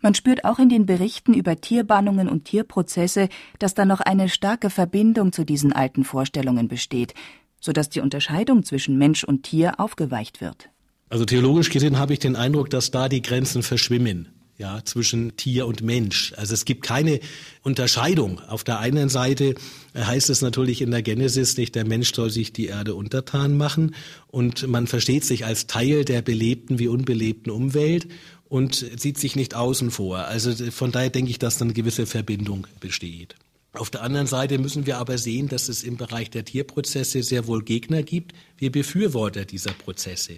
Man 0.00 0.14
spürt 0.14 0.44
auch 0.44 0.58
in 0.58 0.68
den 0.68 0.86
Berichten 0.86 1.32
über 1.32 1.60
Tierbannungen 1.60 2.28
und 2.28 2.44
Tierprozesse, 2.44 3.28
dass 3.58 3.74
da 3.74 3.84
noch 3.84 4.00
eine 4.00 4.28
starke 4.28 4.68
Verbindung 4.68 5.32
zu 5.32 5.44
diesen 5.44 5.72
alten 5.72 6.04
Vorstellungen 6.04 6.68
besteht, 6.68 7.14
so 7.60 7.72
dass 7.72 7.88
die 7.88 8.00
Unterscheidung 8.00 8.64
zwischen 8.64 8.98
Mensch 8.98 9.24
und 9.24 9.44
Tier 9.44 9.80
aufgeweicht 9.80 10.40
wird. 10.40 10.68
Also 11.08 11.24
theologisch 11.24 11.70
gesehen 11.70 11.98
habe 11.98 12.12
ich 12.12 12.18
den 12.18 12.36
Eindruck, 12.36 12.68
dass 12.70 12.90
da 12.90 13.08
die 13.08 13.22
Grenzen 13.22 13.62
verschwimmen 13.62 14.28
ja, 14.56 14.80
zwischen 14.84 15.36
Tier 15.36 15.66
und 15.66 15.82
Mensch. 15.82 16.32
Also 16.36 16.54
es 16.54 16.64
gibt 16.64 16.82
keine 16.82 17.20
Unterscheidung. 17.62 18.40
Auf 18.40 18.62
der 18.62 18.78
einen 18.78 19.08
Seite 19.08 19.54
heißt 19.96 20.30
es 20.30 20.42
natürlich 20.42 20.80
in 20.80 20.90
der 20.90 21.02
Genesis 21.02 21.56
nicht, 21.56 21.74
der 21.74 21.84
Mensch 21.84 22.14
soll 22.14 22.30
sich 22.30 22.52
die 22.52 22.66
Erde 22.66 22.94
untertan 22.94 23.56
machen 23.56 23.94
und 24.28 24.66
man 24.68 24.86
versteht 24.86 25.24
sich 25.24 25.44
als 25.44 25.66
Teil 25.66 26.04
der 26.04 26.22
belebten 26.22 26.78
wie 26.78 26.88
unbelebten 26.88 27.50
Umwelt 27.50 28.06
und 28.48 28.86
sieht 28.96 29.18
sich 29.18 29.34
nicht 29.34 29.54
außen 29.54 29.90
vor. 29.90 30.18
Also 30.18 30.54
von 30.70 30.92
daher 30.92 31.10
denke 31.10 31.30
ich, 31.30 31.38
dass 31.38 31.58
da 31.58 31.64
eine 31.64 31.74
gewisse 31.74 32.06
Verbindung 32.06 32.66
besteht. 32.78 33.34
Auf 33.72 33.90
der 33.90 34.02
anderen 34.02 34.28
Seite 34.28 34.58
müssen 34.58 34.86
wir 34.86 34.98
aber 34.98 35.18
sehen, 35.18 35.48
dass 35.48 35.68
es 35.68 35.82
im 35.82 35.96
Bereich 35.96 36.30
der 36.30 36.44
Tierprozesse 36.44 37.24
sehr 37.24 37.48
wohl 37.48 37.64
Gegner 37.64 38.04
gibt, 38.04 38.32
wie 38.56 38.70
Befürworter 38.70 39.44
dieser 39.44 39.72
Prozesse. 39.72 40.34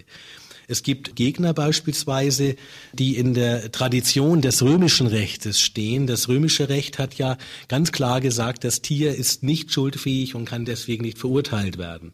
Es 0.69 0.83
gibt 0.83 1.15
Gegner 1.15 1.53
beispielsweise, 1.53 2.57
die 2.91 3.15
in 3.15 3.33
der 3.33 3.71
Tradition 3.71 4.41
des 4.41 4.61
römischen 4.61 5.07
Rechtes 5.07 5.61
stehen. 5.61 6.07
Das 6.07 6.27
römische 6.27 6.67
Recht 6.67 6.99
hat 6.99 7.15
ja 7.15 7.37
ganz 7.69 7.93
klar 7.93 8.19
gesagt, 8.19 8.65
das 8.65 8.81
Tier 8.81 9.15
ist 9.15 9.43
nicht 9.43 9.71
schuldfähig 9.71 10.35
und 10.35 10.43
kann 10.43 10.65
deswegen 10.65 11.05
nicht 11.05 11.19
verurteilt 11.19 11.77
werden. 11.77 12.11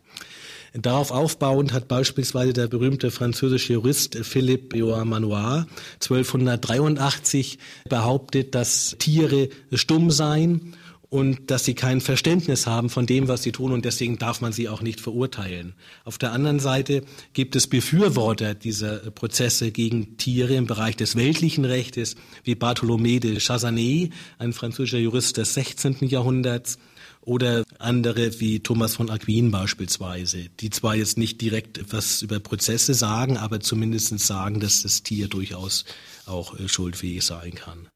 Darauf 0.73 1.11
aufbauend 1.11 1.73
hat 1.73 1.87
beispielsweise 1.87 2.53
der 2.53 2.67
berühmte 2.67 3.09
französische 3.09 3.73
Jurist 3.73 4.15
Philippe 4.23 4.77
Joa 4.77 5.03
Manoir 5.05 5.67
1283 6.01 7.59
behauptet, 7.89 8.55
dass 8.55 8.95
Tiere 8.99 9.49
stumm 9.71 10.09
seien 10.09 10.75
und 11.13 11.51
dass 11.51 11.63
sie 11.63 11.75
kein 11.75 12.01
Verständnis 12.01 12.65
haben 12.65 12.89
von 12.89 13.05
dem, 13.05 13.27
was 13.27 13.43
sie 13.43 13.51
tun 13.51 13.71
und 13.71 13.85
deswegen 13.85 14.17
darf 14.17 14.41
man 14.41 14.51
sie 14.51 14.67
auch 14.67 14.81
nicht 14.81 14.99
verurteilen. 14.99 15.75
Auf 16.05 16.17
der 16.17 16.31
anderen 16.31 16.59
Seite 16.59 17.03
gibt 17.33 17.55
es 17.55 17.67
Befürworter 17.67 18.55
dieser 18.55 19.11
Prozesse 19.11 19.69
gegen 19.69 20.17
Tiere 20.17 20.55
im 20.55 20.65
Bereich 20.65 20.95
des 20.95 21.15
weltlichen 21.15 21.65
Rechtes, 21.65 22.15
wie 22.43 22.55
Bartholomé 22.55 23.19
de 23.19 23.39
Chassanet, 23.39 24.11
ein 24.39 24.53
französischer 24.53 24.97
Jurist 24.97 25.37
des 25.37 25.53
16. 25.53 25.97
Jahrhunderts, 26.07 26.79
oder 27.21 27.63
andere 27.79 28.41
wie 28.41 28.59
Thomas 28.59 28.95
von 28.95 29.09
Aquin 29.09 29.51
beispielsweise, 29.51 30.49
die 30.59 30.71
zwar 30.71 30.95
jetzt 30.95 31.17
nicht 31.17 31.39
direkt 31.39 31.77
etwas 31.77 32.21
über 32.23 32.39
Prozesse 32.39 32.95
sagen, 32.95 33.37
aber 33.37 33.61
zumindest 33.61 34.19
sagen, 34.19 34.59
dass 34.59 34.81
das 34.81 35.03
Tier 35.03 35.29
durchaus 35.29 35.85
auch 36.25 36.59
äh, 36.59 36.67
schuldfähig 36.67 37.23
sein 37.23 37.53
kann. 37.53 37.87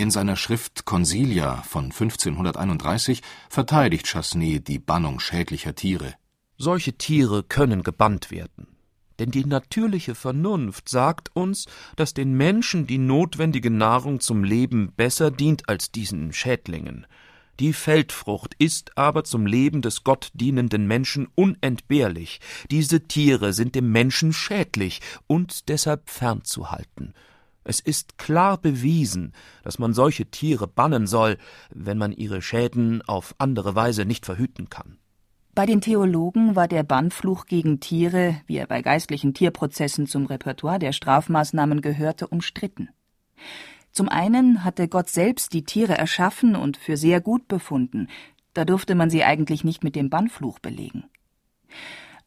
In 0.00 0.10
seiner 0.10 0.36
Schrift 0.36 0.86
Consilia 0.86 1.56
von 1.56 1.92
1531 1.92 3.20
verteidigt 3.50 4.06
Chassenet 4.06 4.66
die 4.66 4.78
Bannung 4.78 5.20
schädlicher 5.20 5.74
Tiere. 5.74 6.14
Solche 6.56 6.94
Tiere 6.94 7.42
können 7.42 7.82
gebannt 7.82 8.30
werden. 8.30 8.66
Denn 9.18 9.30
die 9.30 9.44
natürliche 9.44 10.14
Vernunft 10.14 10.88
sagt 10.88 11.36
uns, 11.36 11.66
dass 11.96 12.14
den 12.14 12.32
Menschen 12.32 12.86
die 12.86 12.96
notwendige 12.96 13.68
Nahrung 13.70 14.20
zum 14.20 14.42
Leben 14.42 14.90
besser 14.96 15.30
dient 15.30 15.68
als 15.68 15.92
diesen 15.92 16.32
Schädlingen. 16.32 17.06
Die 17.58 17.74
Feldfrucht 17.74 18.54
ist 18.58 18.96
aber 18.96 19.24
zum 19.24 19.44
Leben 19.44 19.82
des 19.82 20.02
Gott 20.02 20.30
dienenden 20.32 20.86
Menschen 20.86 21.28
unentbehrlich. 21.34 22.40
Diese 22.70 23.06
Tiere 23.06 23.52
sind 23.52 23.74
dem 23.74 23.92
Menschen 23.92 24.32
schädlich 24.32 25.02
und 25.26 25.68
deshalb 25.68 26.08
fernzuhalten. 26.08 27.12
Es 27.70 27.78
ist 27.78 28.18
klar 28.18 28.58
bewiesen, 28.58 29.32
dass 29.62 29.78
man 29.78 29.94
solche 29.94 30.26
Tiere 30.26 30.66
bannen 30.66 31.06
soll, 31.06 31.38
wenn 31.72 31.98
man 31.98 32.10
ihre 32.10 32.42
Schäden 32.42 33.00
auf 33.02 33.32
andere 33.38 33.76
Weise 33.76 34.04
nicht 34.04 34.26
verhüten 34.26 34.70
kann. 34.70 34.98
Bei 35.54 35.66
den 35.66 35.80
Theologen 35.80 36.56
war 36.56 36.66
der 36.66 36.82
Bannfluch 36.82 37.46
gegen 37.46 37.78
Tiere, 37.78 38.40
wie 38.48 38.56
er 38.56 38.66
bei 38.66 38.82
geistlichen 38.82 39.34
Tierprozessen 39.34 40.08
zum 40.08 40.26
Repertoire 40.26 40.80
der 40.80 40.90
Strafmaßnahmen 40.90 41.80
gehörte, 41.80 42.26
umstritten. 42.26 42.88
Zum 43.92 44.08
einen 44.08 44.64
hatte 44.64 44.88
Gott 44.88 45.08
selbst 45.08 45.52
die 45.52 45.62
Tiere 45.62 45.96
erschaffen 45.96 46.56
und 46.56 46.76
für 46.76 46.96
sehr 46.96 47.20
gut 47.20 47.46
befunden, 47.46 48.08
da 48.52 48.64
durfte 48.64 48.96
man 48.96 49.10
sie 49.10 49.22
eigentlich 49.22 49.62
nicht 49.62 49.84
mit 49.84 49.94
dem 49.94 50.10
Bannfluch 50.10 50.58
belegen. 50.58 51.04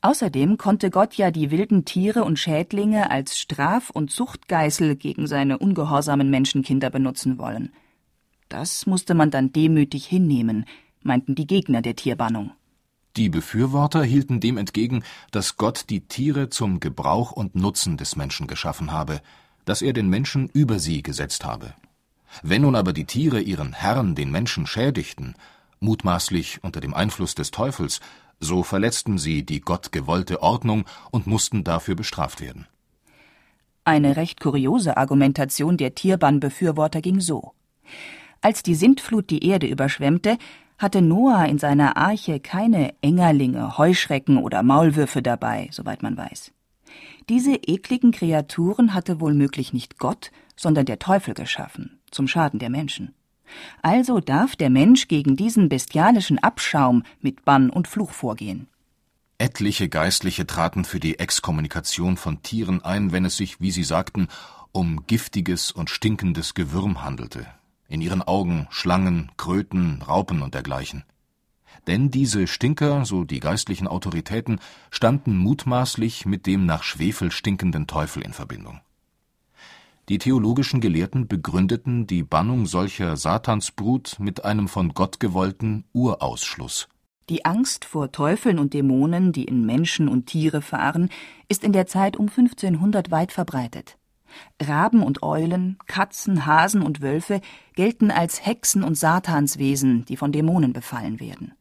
Außerdem 0.03 0.57
konnte 0.57 0.89
Gott 0.89 1.13
ja 1.13 1.31
die 1.31 1.50
wilden 1.50 1.86
Tiere 1.86 2.25
und 2.25 2.38
Schädlinge 2.38 3.10
als 3.10 3.39
Straf- 3.39 3.89
und 3.89 4.12
Zuchtgeißel 4.12 4.98
gegen 4.98 5.27
seine 5.27 5.60
ungehorsamen 5.60 6.29
Menschenkinder 6.29 6.89
benutzen 6.89 7.38
wollen. 7.38 7.72
Das 8.50 8.86
musste 8.86 9.13
man 9.13 9.31
dann 9.31 9.53
demütig 9.53 10.05
hinnehmen, 10.05 10.65
meinten 11.03 11.36
die 11.36 11.48
Gegner 11.48 11.81
der 11.81 11.95
Tierbannung. 11.95 12.51
Die 13.15 13.29
Befürworter 13.29 14.03
hielten 14.03 14.41
dem 14.41 14.57
entgegen, 14.57 15.05
dass 15.31 15.55
Gott 15.55 15.86
die 15.89 16.01
Tiere 16.01 16.50
zum 16.50 16.81
Gebrauch 16.81 17.31
und 17.31 17.55
Nutzen 17.55 17.95
des 17.95 18.17
Menschen 18.17 18.45
geschaffen 18.48 18.91
habe, 18.91 19.22
dass 19.63 19.81
er 19.81 19.93
den 19.93 20.10
Menschen 20.10 20.50
über 20.50 20.79
sie 20.79 21.01
gesetzt 21.01 21.45
habe. 21.45 21.75
Wenn 22.41 22.63
nun 22.63 22.75
aber 22.75 22.91
die 22.91 23.05
Tiere 23.05 23.39
ihren 23.39 23.72
Herrn, 23.72 24.15
den 24.15 24.31
Menschen, 24.31 24.67
schädigten, 24.67 25.36
mutmaßlich 25.79 26.62
unter 26.62 26.81
dem 26.81 26.93
Einfluss 26.93 27.36
des 27.36 27.51
Teufels, 27.51 28.01
so 28.39 28.63
verletzten 28.63 29.17
sie 29.17 29.45
die 29.45 29.61
Gott 29.61 29.91
gewollte 29.91 30.41
Ordnung 30.41 30.85
und 31.11 31.27
mussten 31.27 31.63
dafür 31.63 31.95
bestraft 31.95 32.41
werden. 32.41 32.67
Eine 33.85 34.15
recht 34.15 34.39
kuriose 34.39 34.95
Argumentation 34.97 35.77
der 35.77 35.93
Tierbannbefürworter 35.95 37.01
ging 37.01 37.19
so. 37.19 37.51
Als 38.41 38.63
die 38.63 38.75
Sintflut 38.75 39.29
die 39.29 39.45
Erde 39.45 39.67
überschwemmte, 39.67 40.37
hatte 40.77 41.01
Noah 41.01 41.45
in 41.45 41.59
seiner 41.59 41.97
Arche 41.97 42.39
keine 42.39 42.93
Engerlinge, 43.01 43.77
Heuschrecken 43.77 44.37
oder 44.37 44.63
Maulwürfe 44.63 45.21
dabei, 45.21 45.69
soweit 45.71 46.03
man 46.03 46.17
weiß. 46.17 46.51
Diese 47.29 47.55
ekligen 47.55 48.11
Kreaturen 48.11 48.93
hatte 48.93 49.19
wohl 49.19 49.33
nicht 49.33 49.97
Gott, 49.97 50.31
sondern 50.55 50.85
der 50.85 50.99
Teufel 50.99 51.33
geschaffen, 51.33 51.99
zum 52.11 52.27
Schaden 52.27 52.59
der 52.59 52.69
Menschen. 52.69 53.13
Also 53.81 54.19
darf 54.19 54.55
der 54.55 54.69
Mensch 54.69 55.07
gegen 55.07 55.35
diesen 55.35 55.69
bestialischen 55.69 56.39
Abschaum 56.39 57.03
mit 57.21 57.45
Bann 57.45 57.69
und 57.69 57.88
Fluch 57.88 58.12
vorgehen. 58.12 58.67
Etliche 59.38 59.89
Geistliche 59.89 60.47
traten 60.47 60.85
für 60.85 61.00
die 61.00 61.19
Exkommunikation 61.19 62.17
von 62.17 62.41
Tieren 62.43 62.83
ein, 62.83 63.12
wenn 63.12 63.25
es 63.25 63.35
sich, 63.35 63.59
wie 63.59 63.71
sie 63.71 63.83
sagten, 63.83 64.27
um 64.71 65.05
giftiges 65.05 65.71
und 65.71 65.89
stinkendes 65.89 66.53
Gewürm 66.53 67.03
handelte. 67.03 67.47
In 67.88 68.01
ihren 68.01 68.21
Augen 68.21 68.67
Schlangen, 68.69 69.31
Kröten, 69.38 70.01
Raupen 70.01 70.41
und 70.41 70.53
dergleichen. 70.53 71.03
Denn 71.88 72.12
diese 72.12 72.47
Stinker, 72.47 73.05
so 73.05 73.23
die 73.23 73.39
geistlichen 73.39 73.88
Autoritäten, 73.88 74.59
standen 74.89 75.35
mutmaßlich 75.35 76.25
mit 76.25 76.45
dem 76.47 76.65
nach 76.65 76.83
Schwefel 76.83 77.31
stinkenden 77.31 77.88
Teufel 77.88 78.23
in 78.23 78.33
Verbindung. 78.33 78.79
Die 80.10 80.17
theologischen 80.17 80.81
Gelehrten 80.81 81.29
begründeten 81.29 82.07
die 82.07 82.24
Bannung 82.24 82.65
solcher 82.65 83.15
Satansbrut 83.15 84.17
mit 84.19 84.43
einem 84.43 84.67
von 84.67 84.93
Gott 84.93 85.22
gewollten 85.22 85.86
Urausschluss. 85.93 86.89
Die 87.29 87.45
Angst 87.45 87.86
vor 87.86 88.12
Teufeln 88.12 88.60
und 88.60 88.74
Dämonen, 88.74 89.31
die 89.31 89.45
in 89.45 89.65
Menschen 89.65 90.10
und 90.10 90.25
Tiere 90.25 90.62
fahren, 90.62 91.10
ist 91.48 91.63
in 91.63 91.72
der 91.72 91.88
Zeit 91.88 92.17
um 92.17 92.27
1500 92.27 93.12
weit 93.12 93.31
verbreitet. 93.31 93.98
Raben 94.62 95.03
und 95.03 95.24
Eulen, 95.24 95.77
Katzen, 95.88 96.45
Hasen 96.45 96.81
und 96.81 97.01
Wölfe 97.01 97.39
gelten 97.75 98.12
als 98.12 98.45
Hexen 98.45 98.83
und 98.83 98.95
Satanswesen, 98.95 100.03
die 100.05 100.17
von 100.17 100.33
Dämonen 100.33 100.74
befallen 100.74 101.22
werden. 101.22 101.53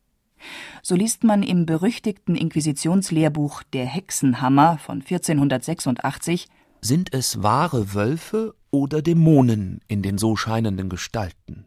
So 0.83 0.97
liest 0.97 1.23
man 1.23 1.45
im 1.45 1.65
berüchtigten 1.65 2.35
Inquisitionslehrbuch 2.35 3.63
Der 3.73 3.87
Hexenhammer 3.87 4.79
von 4.79 4.97
1486 4.97 6.49
sind 6.85 7.15
es 7.15 7.43
wahre 7.43 7.95
Wölfe 7.95 8.55
oder 8.71 9.03
Dämonen 9.03 9.81
in 9.87 10.03
den 10.03 10.19
so 10.19 10.37
scheinenden 10.37 10.89
Gestalten? 10.89 11.67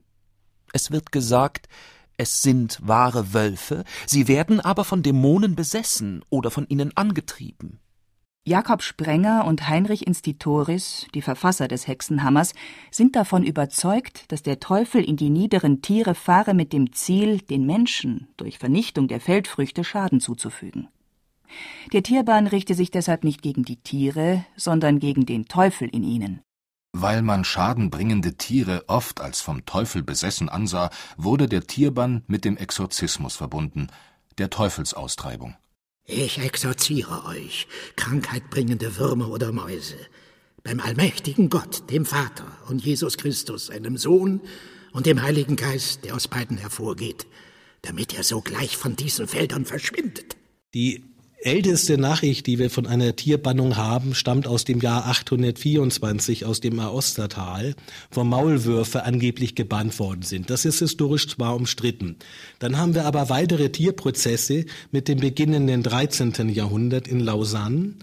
Es 0.74 0.92
wird 0.92 1.12
gesagt, 1.14 1.68
es 2.18 2.42
sind 2.42 2.80
wahre 2.84 3.34
Wölfe, 3.34 3.86
sie 4.06 4.28
werden 4.28 4.60
aber 4.60 4.84
von 4.84 5.04
Dämonen 5.04 5.56
besessen 5.56 6.24
oder 6.30 6.52
von 6.52 6.68
ihnen 6.68 6.96
angetrieben. 6.96 7.80
Jakob 8.48 8.84
Sprenger 8.84 9.46
und 9.46 9.68
Heinrich 9.70 10.06
Institoris, 10.06 11.08
die 11.16 11.24
Verfasser 11.24 11.68
des 11.68 11.88
Hexenhammers, 11.88 12.54
sind 12.92 13.16
davon 13.16 13.44
überzeugt, 13.44 14.32
dass 14.32 14.44
der 14.44 14.60
Teufel 14.60 15.04
in 15.04 15.18
die 15.18 15.32
niederen 15.32 15.82
Tiere 15.82 16.14
fahre 16.14 16.54
mit 16.54 16.72
dem 16.72 16.94
Ziel, 16.94 17.40
den 17.40 17.66
Menschen 17.66 18.28
durch 18.38 18.60
Vernichtung 18.60 19.08
der 19.08 19.20
Feldfrüchte 19.20 19.84
Schaden 19.84 20.20
zuzufügen. 20.20 20.90
Der 21.94 22.04
Tierbann 22.04 22.48
richte 22.48 22.74
sich 22.74 22.92
deshalb 22.92 23.24
nicht 23.24 23.42
gegen 23.42 23.64
die 23.64 23.78
Tiere, 23.78 24.46
sondern 24.56 25.00
gegen 25.00 25.26
den 25.26 25.46
Teufel 25.46 25.88
in 25.88 26.04
ihnen. 26.04 26.42
Weil 26.94 27.22
man 27.22 27.44
schadenbringende 27.44 28.36
Tiere 28.36 28.86
oft 28.88 29.20
als 29.20 29.42
vom 29.42 29.66
Teufel 29.66 30.02
besessen 30.02 30.48
ansah, 30.48 30.90
wurde 31.18 31.48
der 31.48 31.68
Tierbann 31.68 32.24
mit 32.28 32.46
dem 32.46 32.56
Exorzismus 32.56 33.36
verbunden, 33.36 33.88
der 34.38 34.50
Teufelsaustreibung. 34.50 35.56
Ich 36.06 36.38
exorziere 36.38 37.26
euch, 37.26 37.68
krankheitbringende 37.96 38.98
Würmer 38.98 39.30
oder 39.30 39.52
Mäuse, 39.52 39.98
beim 40.64 40.80
allmächtigen 40.80 41.50
Gott, 41.50 41.90
dem 41.90 42.06
Vater 42.06 42.46
und 42.70 42.86
Jesus 42.86 43.18
Christus, 43.18 43.68
seinem 43.68 43.98
Sohn 43.98 44.42
und 44.94 45.06
dem 45.06 45.22
Heiligen 45.22 45.56
Geist, 45.56 46.06
der 46.06 46.16
aus 46.16 46.28
beiden 46.28 46.58
hervorgeht, 46.58 47.28
damit 47.82 48.16
er 48.16 48.24
sogleich 48.24 48.78
von 48.78 48.96
diesen 48.96 49.28
Feldern 49.28 49.66
verschwindet. 49.66 50.38
Die 50.74 51.04
älteste 51.46 51.98
Nachricht, 51.98 52.48
die 52.48 52.58
wir 52.58 52.70
von 52.70 52.88
einer 52.88 53.16
Tierbannung 53.16 53.78
haben, 53.78 54.16
stammt 54.16 54.48
aus 54.48 54.66
dem 54.66 54.82
Jahr 54.82 55.06
824 55.06 56.44
aus 56.46 56.60
dem 56.60 56.80
Aostertal, 56.80 57.76
wo 58.12 58.24
Maulwürfe 58.24 59.04
angeblich 59.04 59.54
gebannt 59.56 60.00
worden 60.00 60.24
sind. 60.24 60.50
Das 60.50 60.66
ist 60.66 60.80
historisch 60.80 61.28
zwar 61.28 61.56
umstritten. 61.56 62.16
Dann 62.60 62.78
haben 62.78 62.96
wir 62.96 63.06
aber 63.06 63.30
weitere 63.30 63.70
Tierprozesse 63.70 64.66
mit 64.92 65.08
dem 65.08 65.20
beginnenden 65.20 65.84
13. 65.84 66.50
Jahrhundert 66.50 67.08
in 67.08 67.20
Lausanne, 67.20 67.94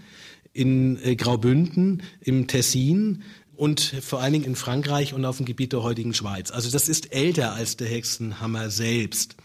in 0.53 0.97
äh, 1.03 1.15
Graubünden, 1.15 2.01
im 2.21 2.47
Tessin, 2.47 3.23
und 3.55 3.81
vor 4.01 4.19
allen 4.19 4.33
Dingen 4.33 4.45
in 4.45 4.55
Frankreich 4.55 5.13
und 5.13 5.25
auf 5.25 5.37
dem 5.37 5.45
Gebiet 5.45 5.73
der 5.73 5.83
heutigen 5.83 6.13
Schweiz. 6.13 6.49
Also 6.49 6.71
das 6.71 6.89
ist 6.89 7.13
älter 7.13 7.53
als 7.53 7.77
der 7.77 7.87
Hexenhammer 7.87 8.69
selbst. 8.69 9.35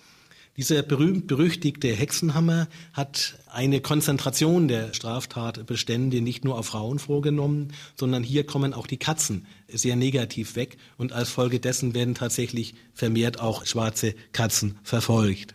Dieser 0.59 0.83
berühmt-berüchtigte 0.83 1.87
Hexenhammer 1.87 2.67
hat 2.93 3.39
eine 3.47 3.81
Konzentration 3.81 4.67
der 4.67 4.93
Straftatbestände 4.93 6.21
nicht 6.21 6.45
nur 6.45 6.59
auf 6.59 6.67
Frauen 6.67 6.99
vorgenommen, 6.99 7.73
sondern 7.95 8.25
hier 8.25 8.45
kommen 8.45 8.75
auch 8.75 8.89
die 8.89 8.97
Katzen 8.97 9.47
sehr 9.73 9.95
negativ 9.95 10.57
weg 10.57 10.77
und 10.97 11.13
als 11.13 11.29
Folge 11.29 11.61
dessen 11.61 11.95
werden 11.95 12.17
tatsächlich 12.17 12.75
vermehrt 12.93 13.39
auch 13.39 13.67
schwarze 13.67 14.17
Katzen 14.33 14.81
verfolgt. 14.83 15.55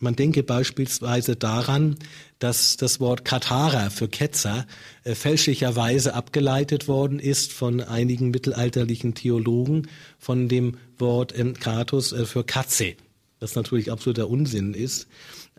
Man 0.00 0.16
denke 0.16 0.42
beispielsweise 0.42 1.36
daran, 1.36 1.96
dass 2.38 2.78
das 2.78 3.00
Wort 3.00 3.26
Katharer 3.26 3.90
für 3.90 4.08
Ketzer 4.08 4.66
äh, 5.04 5.14
fälschlicherweise 5.14 6.14
abgeleitet 6.14 6.88
worden 6.88 7.18
ist 7.18 7.52
von 7.52 7.82
einigen 7.82 8.30
mittelalterlichen 8.30 9.14
Theologen 9.14 9.88
von 10.18 10.48
dem 10.48 10.78
Wort 10.96 11.34
Kratos 11.60 12.12
äh, 12.12 12.24
für 12.24 12.42
Katze 12.42 12.96
was 13.44 13.54
natürlich 13.54 13.92
absoluter 13.92 14.28
Unsinn 14.28 14.74
ist. 14.74 15.06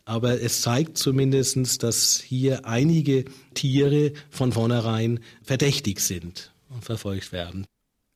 Aber 0.06 0.42
es 0.42 0.62
zeigt 0.62 0.98
zumindest, 0.98 1.84
dass 1.84 2.20
hier 2.20 2.66
einige 2.66 3.26
Tiere 3.54 4.14
von 4.30 4.52
vornherein 4.52 5.20
verdächtig 5.42 6.00
sind 6.00 6.54
und 6.70 6.84
verfolgt 6.84 7.32
werden. 7.32 7.66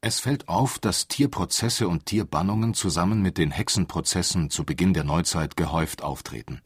Es 0.02 0.20
fällt 0.20 0.48
auf, 0.48 0.80
dass 0.80 1.08
Tierprozesse 1.08 1.88
und 1.88 2.06
Tierbannungen 2.06 2.74
zusammen 2.74 3.22
mit 3.22 3.38
den 3.38 3.52
Hexenprozessen 3.52 4.50
zu 4.50 4.64
Beginn 4.64 4.94
der 4.94 5.04
Neuzeit 5.04 5.56
gehäuft 5.56 6.04
auftreten. 6.04 6.62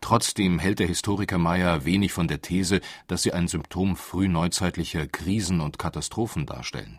Trotzdem 0.00 0.58
hält 0.58 0.78
der 0.78 0.86
Historiker 0.86 1.38
Meyer 1.38 1.84
wenig 1.84 2.12
von 2.12 2.28
der 2.28 2.40
These, 2.40 2.80
dass 3.06 3.22
sie 3.22 3.32
ein 3.32 3.46
Symptom 3.46 3.96
frühneuzeitlicher 3.96 5.06
Krisen 5.06 5.60
und 5.60 5.78
Katastrophen 5.78 6.46
darstellen. 6.46 6.98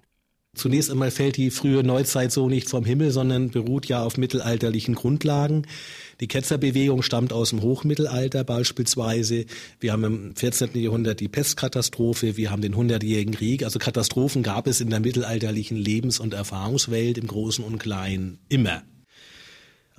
Zunächst 0.53 0.91
einmal 0.91 1.11
fällt 1.11 1.37
die 1.37 1.49
frühe 1.49 1.81
Neuzeit 1.81 2.31
so 2.31 2.49
nicht 2.49 2.69
vom 2.69 2.83
Himmel, 2.83 3.11
sondern 3.11 3.51
beruht 3.51 3.85
ja 3.85 4.03
auf 4.03 4.17
mittelalterlichen 4.17 4.95
Grundlagen. 4.95 5.65
Die 6.19 6.27
Ketzerbewegung 6.27 7.03
stammt 7.03 7.31
aus 7.31 7.51
dem 7.51 7.61
Hochmittelalter 7.61 8.43
beispielsweise. 8.43 9.45
Wir 9.79 9.93
haben 9.93 10.03
im 10.03 10.35
14. 10.35 10.71
Jahrhundert 10.73 11.21
die 11.21 11.29
Pestkatastrophe, 11.29 12.35
wir 12.35 12.51
haben 12.51 12.61
den 12.61 12.75
Hundertjährigen 12.75 13.33
Krieg. 13.33 13.63
Also 13.63 13.79
Katastrophen 13.79 14.43
gab 14.43 14.67
es 14.67 14.81
in 14.81 14.89
der 14.89 14.99
mittelalterlichen 14.99 15.77
Lebens- 15.77 16.19
und 16.19 16.33
Erfahrungswelt 16.33 17.17
im 17.17 17.27
Großen 17.27 17.63
und 17.63 17.79
Kleinen 17.79 18.37
immer. 18.49 18.83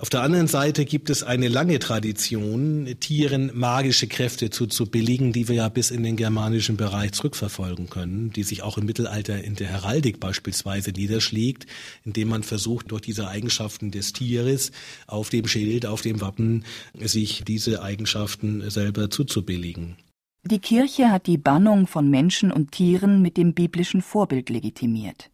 Auf 0.03 0.09
der 0.09 0.21
anderen 0.21 0.47
Seite 0.47 0.83
gibt 0.83 1.09
es 1.09 1.23
eine 1.23 1.47
lange 1.47 1.79
Tradition, 1.79 2.93
Tieren 2.99 3.51
magische 3.53 4.07
Kräfte 4.07 4.49
zuzubilligen, 4.49 5.31
die 5.31 5.47
wir 5.47 5.55
ja 5.55 5.69
bis 5.69 5.91
in 5.91 6.03
den 6.03 6.17
germanischen 6.17 6.75
Bereich 6.75 7.13
zurückverfolgen 7.13 7.89
können, 7.89 8.29
die 8.33 8.43
sich 8.43 8.63
auch 8.63 8.77
im 8.77 8.85
Mittelalter 8.85 9.41
in 9.41 9.55
der 9.55 9.69
Heraldik 9.69 10.19
beispielsweise 10.19 10.91
niederschlägt, 10.91 11.67
indem 12.03 12.27
man 12.27 12.43
versucht, 12.43 12.91
durch 12.91 12.99
diese 12.99 13.29
Eigenschaften 13.29 13.91
des 13.91 14.11
Tieres 14.11 14.73
auf 15.07 15.29
dem 15.29 15.47
Schild, 15.47 15.85
auf 15.85 16.01
dem 16.01 16.19
Wappen, 16.19 16.65
sich 16.99 17.45
diese 17.45 17.81
Eigenschaften 17.81 18.69
selber 18.69 19.09
zuzubilligen. 19.09 19.95
Die 20.43 20.59
Kirche 20.59 21.11
hat 21.11 21.27
die 21.27 21.37
Bannung 21.37 21.87
von 21.87 22.09
Menschen 22.09 22.51
und 22.51 22.73
Tieren 22.73 23.21
mit 23.21 23.37
dem 23.37 23.53
biblischen 23.53 24.01
Vorbild 24.01 24.49
legitimiert. 24.49 25.29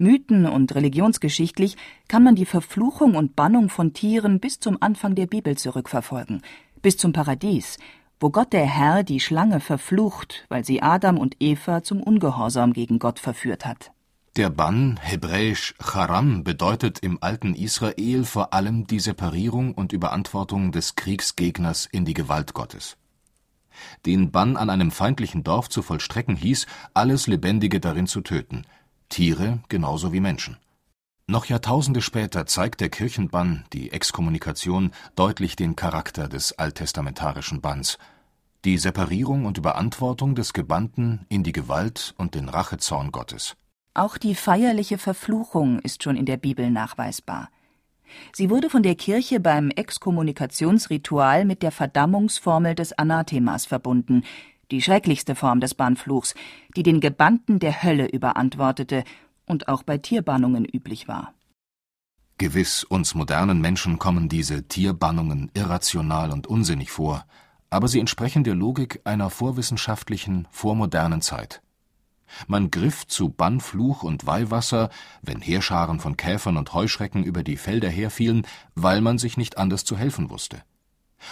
Mythen- 0.00 0.46
und 0.46 0.74
religionsgeschichtlich 0.74 1.76
kann 2.08 2.24
man 2.24 2.34
die 2.34 2.46
Verfluchung 2.46 3.16
und 3.16 3.36
Bannung 3.36 3.68
von 3.68 3.92
Tieren 3.92 4.40
bis 4.40 4.58
zum 4.58 4.78
Anfang 4.80 5.14
der 5.14 5.26
Bibel 5.26 5.58
zurückverfolgen, 5.58 6.40
bis 6.80 6.96
zum 6.96 7.12
Paradies, 7.12 7.76
wo 8.18 8.30
Gott 8.30 8.54
der 8.54 8.64
Herr 8.64 9.02
die 9.02 9.20
Schlange 9.20 9.60
verflucht, 9.60 10.46
weil 10.48 10.64
sie 10.64 10.80
Adam 10.80 11.18
und 11.18 11.36
Eva 11.38 11.82
zum 11.82 12.02
Ungehorsam 12.02 12.72
gegen 12.72 12.98
Gott 12.98 13.18
verführt 13.18 13.66
hat. 13.66 13.92
Der 14.36 14.48
Bann, 14.48 14.98
hebräisch 15.02 15.74
Charam, 15.78 16.44
bedeutet 16.44 17.00
im 17.00 17.18
alten 17.20 17.54
Israel 17.54 18.24
vor 18.24 18.54
allem 18.54 18.86
die 18.86 19.00
Separierung 19.00 19.74
und 19.74 19.92
Überantwortung 19.92 20.72
des 20.72 20.96
Kriegsgegners 20.96 21.86
in 21.92 22.06
die 22.06 22.14
Gewalt 22.14 22.54
Gottes. 22.54 22.96
Den 24.06 24.30
Bann 24.30 24.56
an 24.56 24.70
einem 24.70 24.92
feindlichen 24.92 25.42
Dorf 25.44 25.68
zu 25.68 25.82
vollstrecken 25.82 26.36
hieß, 26.36 26.66
alles 26.94 27.26
Lebendige 27.26 27.80
darin 27.80 28.06
zu 28.06 28.22
töten– 28.22 28.62
Tiere 29.10 29.58
genauso 29.68 30.12
wie 30.14 30.20
Menschen. 30.20 30.56
Noch 31.26 31.44
Jahrtausende 31.44 32.00
später 32.00 32.46
zeigt 32.46 32.80
der 32.80 32.88
Kirchenbann, 32.88 33.64
die 33.72 33.92
Exkommunikation, 33.92 34.90
deutlich 35.14 35.54
den 35.54 35.76
Charakter 35.76 36.28
des 36.28 36.58
alttestamentarischen 36.58 37.60
Banns, 37.60 37.98
die 38.64 38.78
Separierung 38.78 39.44
und 39.44 39.58
Überantwortung 39.58 40.34
des 40.34 40.52
Gebannten 40.52 41.26
in 41.28 41.42
die 41.42 41.52
Gewalt 41.52 42.14
und 42.18 42.34
den 42.34 42.48
Rachezorn 42.48 43.12
Gottes. 43.12 43.56
Auch 43.94 44.18
die 44.18 44.34
feierliche 44.34 44.98
Verfluchung 44.98 45.78
ist 45.80 46.02
schon 46.02 46.16
in 46.16 46.26
der 46.26 46.36
Bibel 46.36 46.70
nachweisbar. 46.70 47.50
Sie 48.32 48.50
wurde 48.50 48.70
von 48.70 48.82
der 48.82 48.96
Kirche 48.96 49.40
beim 49.40 49.70
Exkommunikationsritual 49.70 51.44
mit 51.44 51.62
der 51.62 51.70
Verdammungsformel 51.70 52.74
des 52.74 52.92
Anathemas 52.92 53.66
verbunden, 53.66 54.24
die 54.70 54.82
schrecklichste 54.82 55.34
Form 55.34 55.60
des 55.60 55.74
Bannfluchs, 55.74 56.34
die 56.76 56.82
den 56.82 57.00
Gebannten 57.00 57.58
der 57.58 57.82
Hölle 57.82 58.06
überantwortete 58.06 59.04
und 59.46 59.68
auch 59.68 59.82
bei 59.82 59.98
Tierbannungen 59.98 60.64
üblich 60.64 61.08
war. 61.08 61.34
Gewiss, 62.38 62.84
uns 62.84 63.14
modernen 63.14 63.60
Menschen 63.60 63.98
kommen 63.98 64.28
diese 64.28 64.66
Tierbannungen 64.66 65.50
irrational 65.52 66.32
und 66.32 66.46
unsinnig 66.46 66.90
vor, 66.90 67.26
aber 67.68 67.86
sie 67.86 68.00
entsprechen 68.00 68.44
der 68.44 68.54
Logik 68.54 69.00
einer 69.04 69.28
vorwissenschaftlichen, 69.28 70.48
vormodernen 70.50 71.20
Zeit. 71.20 71.60
Man 72.46 72.70
griff 72.70 73.06
zu 73.06 73.28
Bannfluch 73.28 74.02
und 74.02 74.26
Weihwasser, 74.26 74.90
wenn 75.20 75.40
Heerscharen 75.40 76.00
von 76.00 76.16
Käfern 76.16 76.56
und 76.56 76.72
Heuschrecken 76.72 77.24
über 77.24 77.42
die 77.42 77.56
Felder 77.56 77.88
herfielen, 77.88 78.46
weil 78.74 79.00
man 79.00 79.18
sich 79.18 79.36
nicht 79.36 79.58
anders 79.58 79.84
zu 79.84 79.96
helfen 79.96 80.30
wusste. 80.30 80.62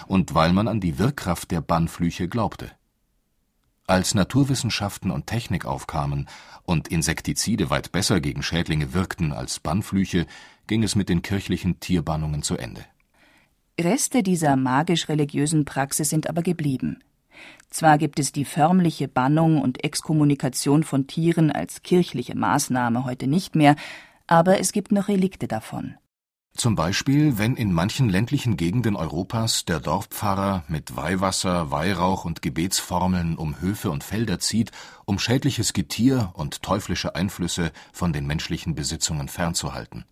Und 0.06 0.34
weil 0.34 0.52
man 0.52 0.68
an 0.68 0.80
die 0.80 0.98
Wirkkraft 0.98 1.50
der 1.50 1.60
Bannflüche 1.60 2.28
glaubte. 2.28 2.70
Als 3.88 4.14
Naturwissenschaften 4.14 5.10
und 5.10 5.26
Technik 5.26 5.64
aufkamen 5.64 6.28
und 6.64 6.88
Insektizide 6.88 7.70
weit 7.70 7.90
besser 7.90 8.20
gegen 8.20 8.42
Schädlinge 8.42 8.92
wirkten 8.92 9.32
als 9.32 9.60
Bannflüche, 9.60 10.26
ging 10.66 10.82
es 10.82 10.94
mit 10.94 11.08
den 11.08 11.22
kirchlichen 11.22 11.80
Tierbannungen 11.80 12.42
zu 12.42 12.58
Ende. 12.58 12.84
Reste 13.80 14.22
dieser 14.22 14.56
magisch-religiösen 14.56 15.64
Praxis 15.64 16.10
sind 16.10 16.28
aber 16.28 16.42
geblieben. 16.42 17.02
Zwar 17.70 17.96
gibt 17.96 18.18
es 18.18 18.30
die 18.30 18.44
förmliche 18.44 19.08
Bannung 19.08 19.62
und 19.62 19.82
Exkommunikation 19.82 20.84
von 20.84 21.06
Tieren 21.06 21.50
als 21.50 21.82
kirchliche 21.82 22.36
Maßnahme 22.36 23.06
heute 23.06 23.26
nicht 23.26 23.54
mehr, 23.54 23.74
aber 24.26 24.60
es 24.60 24.72
gibt 24.72 24.92
noch 24.92 25.08
Relikte 25.08 25.48
davon. 25.48 25.94
Zum 26.58 26.74
Beispiel, 26.74 27.38
wenn 27.38 27.54
in 27.54 27.72
manchen 27.72 28.08
ländlichen 28.08 28.56
Gegenden 28.56 28.96
Europas 28.96 29.64
der 29.64 29.78
Dorfpfarrer 29.78 30.64
mit 30.66 30.96
Weihwasser, 30.96 31.70
Weihrauch 31.70 32.24
und 32.24 32.42
Gebetsformeln 32.42 33.36
um 33.36 33.60
Höfe 33.60 33.92
und 33.92 34.02
Felder 34.02 34.40
zieht, 34.40 34.72
um 35.04 35.20
schädliches 35.20 35.72
Getier 35.72 36.32
und 36.34 36.64
teuflische 36.64 37.14
Einflüsse 37.14 37.70
von 37.92 38.12
den 38.12 38.26
menschlichen 38.26 38.74
Besitzungen 38.74 39.28
fernzuhalten. 39.28 40.04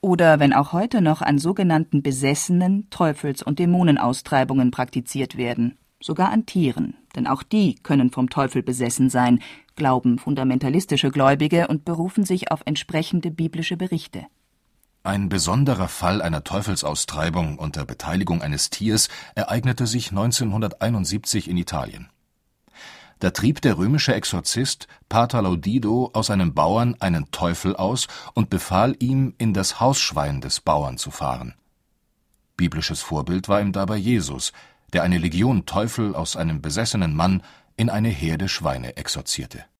Oder 0.00 0.40
wenn 0.40 0.52
auch 0.52 0.72
heute 0.72 1.00
noch 1.00 1.22
an 1.22 1.38
sogenannten 1.38 2.02
Besessenen 2.02 2.90
Teufels- 2.90 3.44
und 3.44 3.60
Dämonenaustreibungen 3.60 4.72
praktiziert 4.72 5.36
werden 5.36 5.78
sogar 6.00 6.30
an 6.30 6.46
Tieren, 6.46 6.94
denn 7.14 7.26
auch 7.26 7.42
die 7.42 7.76
können 7.76 8.10
vom 8.10 8.28
Teufel 8.28 8.62
besessen 8.62 9.08
sein, 9.08 9.40
glauben 9.76 10.18
fundamentalistische 10.18 11.10
Gläubige 11.10 11.68
und 11.68 11.84
berufen 11.84 12.24
sich 12.24 12.50
auf 12.50 12.62
entsprechende 12.64 13.30
biblische 13.30 13.76
Berichte. 13.76 14.26
Ein 15.06 15.28
besonderer 15.28 15.86
Fall 15.86 16.20
einer 16.20 16.42
Teufelsaustreibung 16.42 17.60
unter 17.60 17.84
Beteiligung 17.84 18.42
eines 18.42 18.70
Tiers 18.70 19.08
ereignete 19.36 19.86
sich 19.86 20.10
1971 20.10 21.48
in 21.48 21.56
Italien. 21.56 22.08
Da 23.20 23.30
trieb 23.30 23.60
der 23.60 23.78
römische 23.78 24.16
Exorzist 24.16 24.88
Pater 25.08 25.42
Laudido 25.42 26.10
aus 26.12 26.28
einem 26.28 26.54
Bauern 26.54 26.96
einen 26.98 27.30
Teufel 27.30 27.76
aus 27.76 28.08
und 28.34 28.50
befahl 28.50 28.96
ihm, 28.98 29.32
in 29.38 29.54
das 29.54 29.78
Hausschwein 29.78 30.40
des 30.40 30.58
Bauern 30.58 30.98
zu 30.98 31.12
fahren. 31.12 31.54
Biblisches 32.56 33.00
Vorbild 33.00 33.48
war 33.48 33.60
ihm 33.60 33.70
dabei 33.70 33.98
Jesus, 33.98 34.52
der 34.92 35.04
eine 35.04 35.18
Legion 35.18 35.66
Teufel 35.66 36.16
aus 36.16 36.34
einem 36.34 36.60
besessenen 36.60 37.14
Mann 37.14 37.44
in 37.76 37.90
eine 37.90 38.08
Herde 38.08 38.48
Schweine 38.48 38.96
exorzierte 38.96 39.66